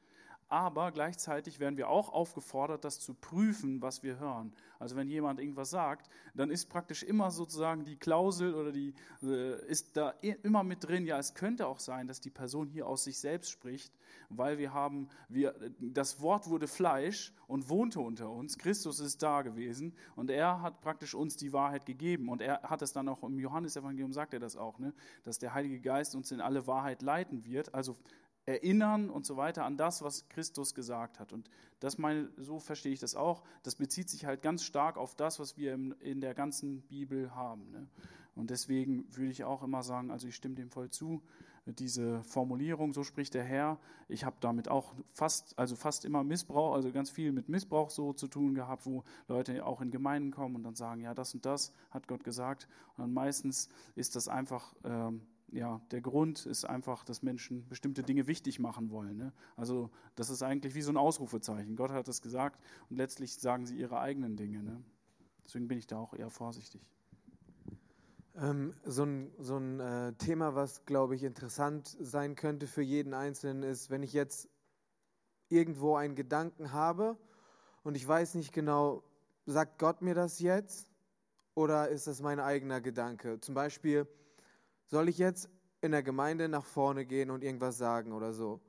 aber 0.51 0.91
gleichzeitig 0.91 1.61
werden 1.61 1.77
wir 1.77 1.89
auch 1.89 2.13
aufgefordert, 2.13 2.85
das 2.85 2.99
zu 2.99 3.15
prüfen, 3.15 3.81
was 3.83 4.03
wir 4.03 4.19
hören. 4.19 4.53
Also 4.81 4.97
wenn 4.97 5.09
jemand 5.09 5.39
irgendwas 5.39 5.71
sagt, 5.71 6.11
dann 6.35 6.51
ist 6.51 6.67
praktisch 6.69 7.05
immer 7.05 7.31
sozusagen 7.31 7.85
die 7.85 7.97
Klausel 7.97 8.55
oder 8.55 8.73
die 8.73 8.95
äh, 9.23 9.65
ist 9.67 9.97
da 9.97 10.11
immer 10.43 10.65
mit 10.65 10.83
drin. 10.83 11.07
Ja, 11.07 11.19
es 11.19 11.35
könnte 11.35 11.69
auch 11.69 11.79
sein, 11.79 12.09
dass 12.09 12.21
die 12.21 12.31
Person 12.31 12.69
hier 12.69 12.89
aus 12.89 13.05
sich 13.05 13.19
selbst 13.19 13.51
spricht, 13.51 13.93
weil 14.29 14.59
wir 14.59 14.75
haben, 14.75 15.09
wir, 15.29 15.55
das 15.79 16.21
Wort 16.21 16.49
wurde 16.49 16.67
Fleisch 16.67 17.33
und 17.47 17.69
wohnte 17.69 18.01
unter 18.01 18.29
uns. 18.29 18.59
Christus 18.59 18.99
ist 18.99 19.23
da 19.23 19.43
gewesen 19.43 19.95
und 20.17 20.31
er 20.31 20.63
hat 20.63 20.81
praktisch 20.81 21.15
uns 21.15 21.37
die 21.37 21.53
Wahrheit 21.53 21.87
gegeben 21.87 22.29
und 22.29 22.43
er 22.43 22.63
hat 22.63 22.83
es 22.83 22.93
dann 22.93 23.09
auch 23.09 23.23
im 23.23 23.39
Johannesevangelium 23.39 24.13
sagt 24.13 24.35
er 24.35 24.41
das 24.41 24.57
auch, 24.57 24.81
ne, 24.81 24.93
dass 25.23 25.39
der 25.39 25.55
Heilige 25.55 25.81
Geist 25.81 26.17
uns 26.17 26.33
in 26.33 26.41
alle 26.41 26.67
Wahrheit 26.67 27.03
leiten 27.03 27.45
wird. 27.45 27.73
Also 27.73 27.97
erinnern 28.47 29.11
und 29.11 29.27
so 29.27 29.37
weiter 29.37 29.65
an 29.65 29.77
das, 29.77 30.03
was 30.03 30.29
Christus 30.29 30.75
gesagt 30.75 31.21
hat. 31.21 31.33
Und 31.33 31.51
das 31.79 31.99
meine, 31.99 32.31
so 32.37 32.59
verstehe 32.59 32.93
ich 32.93 33.01
das 33.01 33.15
auch. 33.15 33.43
Das 33.63 33.77
bezieht 33.77 34.09
sich 34.09 34.25
halt 34.25 34.43
ganz 34.43 34.65
stark 34.65 34.97
auf 34.97 35.15
das, 35.15 35.39
was 35.39 35.57
wir 35.57 35.75
in 36.01 36.21
der 36.21 36.35
ganzen 36.35 36.83
Bibel 36.83 37.35
haben. 37.35 37.71
Ne? 37.71 37.87
Und 38.35 38.51
deswegen 38.51 39.05
würde 39.15 39.31
ich 39.31 39.45
auch 39.45 39.63
immer 39.63 39.83
sagen, 39.83 40.11
also 40.11 40.27
ich 40.27 40.37
stimme 40.37 40.55
dem 40.55 40.71
voll 40.71 40.91
zu, 40.91 41.23
diese 41.67 42.23
Formulierung, 42.25 42.93
so 42.93 43.05
spricht 43.05 43.35
der 43.35 43.45
Herr. 43.45 43.79
Ich 44.09 44.25
habe 44.25 44.37
damit 44.41 44.69
auch 44.69 44.95
fast, 45.13 45.59
also 45.59 45.77
fast 45.77 46.05
immer 46.05 46.25
Missbrauch, 46.25 46.75
also 46.75 46.91
ganz 46.91 47.11
viel 47.11 47.33
mit 47.33 47.49
Missbrauch 47.49 47.91
so 47.91 48.13
zu 48.13 48.29
tun 48.29 48.55
gehabt, 48.55 48.87
wo 48.87 49.05
Leute 49.29 49.65
auch 49.65 49.81
in 49.81 49.91
Gemeinden 49.91 50.31
kommen 50.31 50.57
und 50.57 50.65
dann 50.65 50.75
sagen, 50.75 51.01
ja, 51.01 51.15
das 51.15 51.35
und 51.35 51.45
das 51.45 51.73
hat 51.91 52.09
Gott 52.09 52.25
gesagt. 52.25 52.67
Und 52.97 53.13
meistens 53.13 53.69
ist 53.95 54.17
das 54.17 54.29
einfach 54.29 54.75
ähm, 54.85 55.23
ja, 55.53 55.81
der 55.91 56.01
Grund 56.01 56.47
ist 56.47 56.65
einfach, 56.65 57.05
dass 57.05 57.23
Menschen 57.23 57.69
bestimmte 57.69 58.03
Dinge 58.03 58.27
wichtig 58.27 58.59
machen 58.59 58.91
wollen. 58.91 59.17
Ne? 59.17 59.33
Also 59.57 59.91
das 60.15 60.31
ist 60.31 60.43
eigentlich 60.43 60.75
wie 60.75 60.83
so 60.83 60.93
ein 60.93 60.97
Ausrufezeichen. 60.97 61.77
Gott 61.77 61.91
hat 61.91 62.09
das 62.09 62.23
gesagt 62.23 62.61
und 62.89 62.97
letztlich 62.97 63.35
sagen 63.37 63.67
sie 63.67 63.77
ihre 63.77 64.01
eigenen 64.01 64.37
Dinge. 64.37 64.63
Ne? 64.63 64.83
Deswegen 65.45 65.69
bin 65.69 65.79
ich 65.79 65.87
da 65.87 65.99
auch 65.99 66.15
eher 66.15 66.31
vorsichtig. 66.31 66.81
Ähm, 68.37 68.75
so 68.85 69.05
ein, 69.05 69.33
so 69.39 69.57
ein 69.57 69.81
äh, 69.81 70.13
Thema, 70.15 70.55
was, 70.55 70.85
glaube 70.87 71.17
ich, 71.17 71.25
interessant 71.25 71.97
sein 72.01 72.37
könnte 72.37 72.67
für 72.67 72.83
jeden 72.83 73.13
Einzelnen, 73.13 73.63
ist, 73.63 73.91
wenn 73.91 74.03
ich 74.03 74.13
jetzt 74.13 74.49
irgendwo 75.49 75.97
einen 75.97 76.15
Gedanken 76.15 76.73
habe 76.73 77.17
und 77.83 77.97
ich 77.97 78.07
weiß 78.07 78.37
nicht 78.37 78.53
genau, 78.53 79.03
sagt 79.47 79.79
Gott 79.79 80.01
mir 80.01 80.15
das 80.15 80.39
jetzt 80.39 80.89
oder 81.55 81.89
ist 81.89 82.07
das 82.07 82.23
mein 82.23 82.39
eigener 82.39 82.81
Gedanke? 82.81 83.41
Zum 83.41 83.55
Beispiel, 83.55 84.07
soll 84.91 85.09
ich 85.09 85.19
jetzt 85.19 85.49
in 85.81 85.93
der 85.93 86.03
Gemeinde 86.03 86.49
nach 86.49 86.65
vorne 86.65 87.07
gehen 87.07 87.31
und 87.31 87.45
irgendwas 87.45 87.79
sagen 87.79 88.13
oder 88.13 88.33
so? 88.33 88.61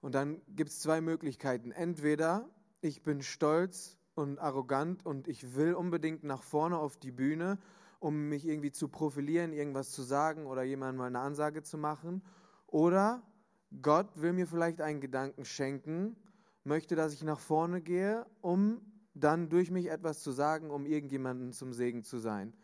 Und 0.00 0.14
dann 0.14 0.40
gibt 0.48 0.70
es 0.70 0.80
zwei 0.80 1.00
Möglichkeiten. 1.00 1.72
Entweder 1.72 2.48
ich 2.80 3.02
bin 3.02 3.22
stolz 3.22 3.98
und 4.14 4.38
arrogant 4.38 5.04
und 5.04 5.26
ich 5.26 5.56
will 5.56 5.74
unbedingt 5.74 6.22
nach 6.22 6.42
vorne 6.42 6.78
auf 6.78 6.96
die 6.96 7.10
Bühne, 7.10 7.58
um 7.98 8.28
mich 8.28 8.46
irgendwie 8.46 8.72
zu 8.72 8.88
profilieren, 8.88 9.52
irgendwas 9.52 9.90
zu 9.90 10.02
sagen 10.02 10.46
oder 10.46 10.62
jemandem 10.62 10.98
mal 10.98 11.06
eine 11.06 11.20
Ansage 11.20 11.62
zu 11.62 11.78
machen. 11.78 12.22
Oder 12.66 13.22
Gott 13.82 14.20
will 14.20 14.32
mir 14.32 14.46
vielleicht 14.46 14.80
einen 14.80 15.00
Gedanken 15.00 15.44
schenken, 15.44 16.16
möchte, 16.64 16.94
dass 16.94 17.14
ich 17.14 17.22
nach 17.22 17.40
vorne 17.40 17.80
gehe, 17.80 18.26
um 18.42 18.80
dann 19.14 19.48
durch 19.48 19.70
mich 19.70 19.90
etwas 19.90 20.22
zu 20.22 20.30
sagen, 20.30 20.70
um 20.70 20.86
irgendjemanden 20.86 21.52
zum 21.52 21.72
Segen 21.72 22.04
zu 22.04 22.18
sein. 22.18 22.54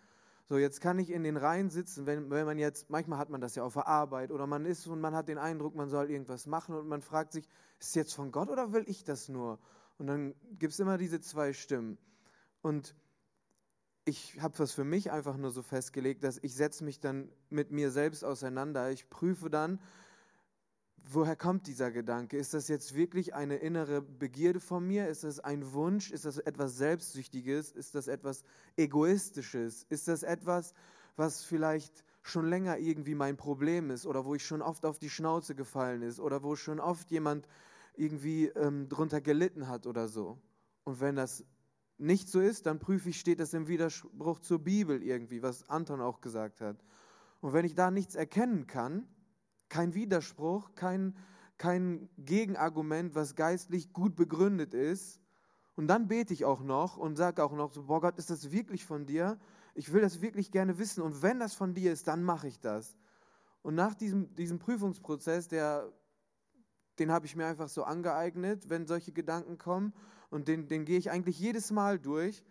So, 0.48 0.58
jetzt 0.58 0.80
kann 0.80 1.00
ich 1.00 1.10
in 1.10 1.24
den 1.24 1.36
Reihen 1.36 1.70
sitzen, 1.70 2.06
wenn, 2.06 2.30
wenn 2.30 2.46
man 2.46 2.58
jetzt, 2.58 2.88
manchmal 2.88 3.18
hat 3.18 3.30
man 3.30 3.40
das 3.40 3.56
ja 3.56 3.64
auf 3.64 3.74
der 3.74 3.88
Arbeit 3.88 4.30
oder 4.30 4.46
man 4.46 4.64
ist 4.64 4.86
und 4.86 5.00
man 5.00 5.14
hat 5.14 5.28
den 5.28 5.38
Eindruck, 5.38 5.74
man 5.74 5.88
soll 5.88 6.08
irgendwas 6.08 6.46
machen 6.46 6.76
und 6.76 6.86
man 6.86 7.02
fragt 7.02 7.32
sich, 7.32 7.48
ist 7.80 7.88
es 7.88 7.94
jetzt 7.94 8.14
von 8.14 8.30
Gott 8.30 8.48
oder 8.48 8.72
will 8.72 8.84
ich 8.86 9.02
das 9.02 9.28
nur? 9.28 9.58
Und 9.98 10.06
dann 10.06 10.34
gibt 10.58 10.72
es 10.72 10.78
immer 10.78 10.98
diese 10.98 11.20
zwei 11.20 11.52
Stimmen. 11.52 11.98
Und 12.62 12.94
ich 14.04 14.40
habe 14.40 14.56
das 14.56 14.70
für 14.70 14.84
mich 14.84 15.10
einfach 15.10 15.36
nur 15.36 15.50
so 15.50 15.62
festgelegt, 15.62 16.22
dass 16.22 16.38
ich 16.40 16.54
setze 16.54 16.84
mich 16.84 17.00
dann 17.00 17.28
mit 17.50 17.72
mir 17.72 17.90
selbst 17.90 18.24
auseinander. 18.24 18.92
Ich 18.92 19.10
prüfe 19.10 19.50
dann, 19.50 19.80
woher 21.08 21.36
kommt 21.36 21.66
dieser 21.66 21.90
Gedanke? 21.90 22.36
Ist 22.36 22.54
das 22.54 22.68
jetzt 22.68 22.94
wirklich 22.94 23.34
eine 23.34 23.56
innere 23.56 24.02
Begierde 24.02 24.60
von 24.60 24.86
mir? 24.86 25.08
Ist 25.08 25.24
das 25.24 25.40
ein 25.40 25.72
Wunsch? 25.72 26.10
Ist 26.10 26.24
das 26.24 26.38
etwas 26.38 26.76
Selbstsüchtiges? 26.76 27.72
Ist 27.72 27.94
das 27.94 28.08
etwas 28.08 28.44
Egoistisches? 28.76 29.86
Ist 29.88 30.08
das 30.08 30.22
etwas, 30.22 30.74
was 31.16 31.44
vielleicht 31.44 32.04
schon 32.22 32.48
länger 32.48 32.78
irgendwie 32.78 33.14
mein 33.14 33.36
Problem 33.36 33.90
ist 33.90 34.06
oder 34.06 34.24
wo 34.24 34.34
ich 34.34 34.44
schon 34.44 34.62
oft 34.62 34.84
auf 34.84 34.98
die 34.98 35.10
Schnauze 35.10 35.54
gefallen 35.54 36.02
ist 36.02 36.18
oder 36.18 36.42
wo 36.42 36.56
schon 36.56 36.80
oft 36.80 37.10
jemand 37.10 37.46
irgendwie 37.94 38.46
ähm, 38.46 38.88
drunter 38.88 39.20
gelitten 39.20 39.68
hat 39.68 39.86
oder 39.86 40.08
so? 40.08 40.38
Und 40.84 41.00
wenn 41.00 41.14
das 41.14 41.44
nicht 41.98 42.28
so 42.28 42.40
ist, 42.40 42.66
dann 42.66 42.78
prüfe 42.78 43.10
ich, 43.10 43.20
steht 43.20 43.40
das 43.40 43.54
im 43.54 43.68
Widerspruch 43.68 44.40
zur 44.40 44.58
Bibel 44.58 45.02
irgendwie, 45.02 45.42
was 45.42 45.68
Anton 45.70 46.00
auch 46.00 46.20
gesagt 46.20 46.60
hat. 46.60 46.84
Und 47.40 47.52
wenn 47.52 47.64
ich 47.64 47.74
da 47.74 47.90
nichts 47.90 48.16
erkennen 48.16 48.66
kann, 48.66 49.06
kein 49.68 49.94
Widerspruch, 49.94 50.74
kein, 50.74 51.16
kein 51.58 52.08
Gegenargument, 52.18 53.14
was 53.14 53.34
geistlich 53.34 53.92
gut 53.92 54.16
begründet 54.16 54.74
ist. 54.74 55.20
Und 55.74 55.88
dann 55.88 56.08
bete 56.08 56.32
ich 56.32 56.44
auch 56.44 56.62
noch 56.62 56.96
und 56.96 57.16
sage 57.16 57.42
auch 57.44 57.52
noch 57.52 57.72
so, 57.72 57.84
boah 57.84 58.00
Gott, 58.00 58.18
ist 58.18 58.30
das 58.30 58.50
wirklich 58.50 58.84
von 58.84 59.06
dir? 59.06 59.38
Ich 59.74 59.92
will 59.92 60.00
das 60.00 60.22
wirklich 60.22 60.50
gerne 60.50 60.78
wissen. 60.78 61.02
Und 61.02 61.22
wenn 61.22 61.38
das 61.38 61.54
von 61.54 61.74
dir 61.74 61.92
ist, 61.92 62.08
dann 62.08 62.22
mache 62.22 62.48
ich 62.48 62.60
das. 62.60 62.96
Und 63.62 63.74
nach 63.74 63.94
diesem, 63.94 64.34
diesem 64.36 64.58
Prüfungsprozess, 64.58 65.48
der, 65.48 65.92
den 66.98 67.10
habe 67.10 67.26
ich 67.26 67.36
mir 67.36 67.46
einfach 67.46 67.68
so 67.68 67.84
angeeignet, 67.84 68.70
wenn 68.70 68.86
solche 68.86 69.12
Gedanken 69.12 69.58
kommen. 69.58 69.92
Und 70.30 70.48
den, 70.48 70.66
den 70.68 70.84
gehe 70.84 70.98
ich 70.98 71.10
eigentlich 71.10 71.38
jedes 71.38 71.70
Mal 71.70 71.98
durch, 71.98 72.42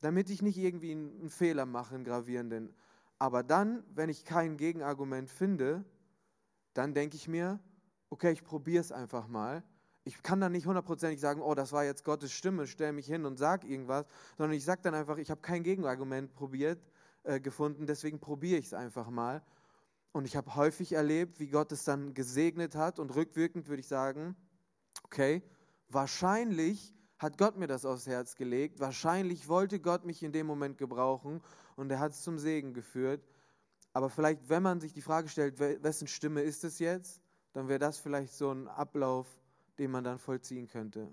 damit 0.00 0.28
ich 0.28 0.42
nicht 0.42 0.58
irgendwie 0.58 0.92
einen, 0.92 1.20
einen 1.20 1.30
Fehler 1.30 1.66
mache, 1.66 1.94
einen 1.94 2.04
gravierenden. 2.04 2.74
Aber 3.18 3.44
dann, 3.44 3.84
wenn 3.94 4.08
ich 4.08 4.24
kein 4.24 4.56
Gegenargument 4.56 5.30
finde, 5.30 5.84
dann 6.74 6.94
denke 6.94 7.16
ich 7.16 7.28
mir, 7.28 7.60
okay, 8.10 8.32
ich 8.32 8.44
probiere 8.44 8.80
es 8.80 8.92
einfach 8.92 9.28
mal. 9.28 9.62
Ich 10.04 10.22
kann 10.22 10.40
dann 10.40 10.52
nicht 10.52 10.66
hundertprozentig 10.66 11.20
sagen, 11.20 11.40
oh, 11.40 11.54
das 11.54 11.72
war 11.72 11.84
jetzt 11.84 12.04
Gottes 12.04 12.32
Stimme, 12.32 12.66
stell 12.66 12.92
mich 12.92 13.06
hin 13.06 13.24
und 13.24 13.38
sag 13.38 13.64
irgendwas, 13.64 14.06
sondern 14.36 14.56
ich 14.56 14.64
sage 14.64 14.80
dann 14.82 14.94
einfach, 14.94 15.18
ich 15.18 15.30
habe 15.30 15.40
kein 15.40 15.62
Gegenargument 15.62 16.34
probiert, 16.34 16.80
äh, 17.22 17.40
gefunden, 17.40 17.86
deswegen 17.86 18.18
probiere 18.18 18.58
ich 18.58 18.66
es 18.66 18.74
einfach 18.74 19.10
mal. 19.10 19.42
Und 20.12 20.26
ich 20.26 20.36
habe 20.36 20.54
häufig 20.56 20.92
erlebt, 20.92 21.40
wie 21.40 21.48
Gott 21.48 21.72
es 21.72 21.84
dann 21.84 22.12
gesegnet 22.14 22.74
hat. 22.74 22.98
Und 22.98 23.14
rückwirkend 23.14 23.68
würde 23.68 23.80
ich 23.80 23.88
sagen, 23.88 24.36
okay, 25.04 25.42
wahrscheinlich 25.88 26.92
hat 27.18 27.38
Gott 27.38 27.56
mir 27.56 27.66
das 27.66 27.84
aufs 27.84 28.06
Herz 28.06 28.34
gelegt. 28.34 28.80
Wahrscheinlich 28.80 29.48
wollte 29.48 29.80
Gott 29.80 30.04
mich 30.04 30.22
in 30.22 30.32
dem 30.32 30.46
Moment 30.46 30.76
gebrauchen 30.76 31.40
und 31.76 31.90
er 31.90 32.00
hat 32.00 32.12
es 32.12 32.22
zum 32.22 32.38
Segen 32.38 32.74
geführt. 32.74 33.22
Aber 33.92 34.08
vielleicht, 34.08 34.48
wenn 34.48 34.62
man 34.62 34.80
sich 34.80 34.92
die 34.92 35.02
Frage 35.02 35.28
stellt, 35.28 35.58
wessen 35.58 36.06
Stimme 36.06 36.40
ist 36.42 36.64
es 36.64 36.78
jetzt, 36.78 37.20
dann 37.52 37.68
wäre 37.68 37.78
das 37.78 37.98
vielleicht 37.98 38.32
so 38.32 38.50
ein 38.50 38.68
Ablauf, 38.68 39.26
den 39.78 39.90
man 39.90 40.04
dann 40.04 40.18
vollziehen 40.18 40.66
könnte. 40.66 41.12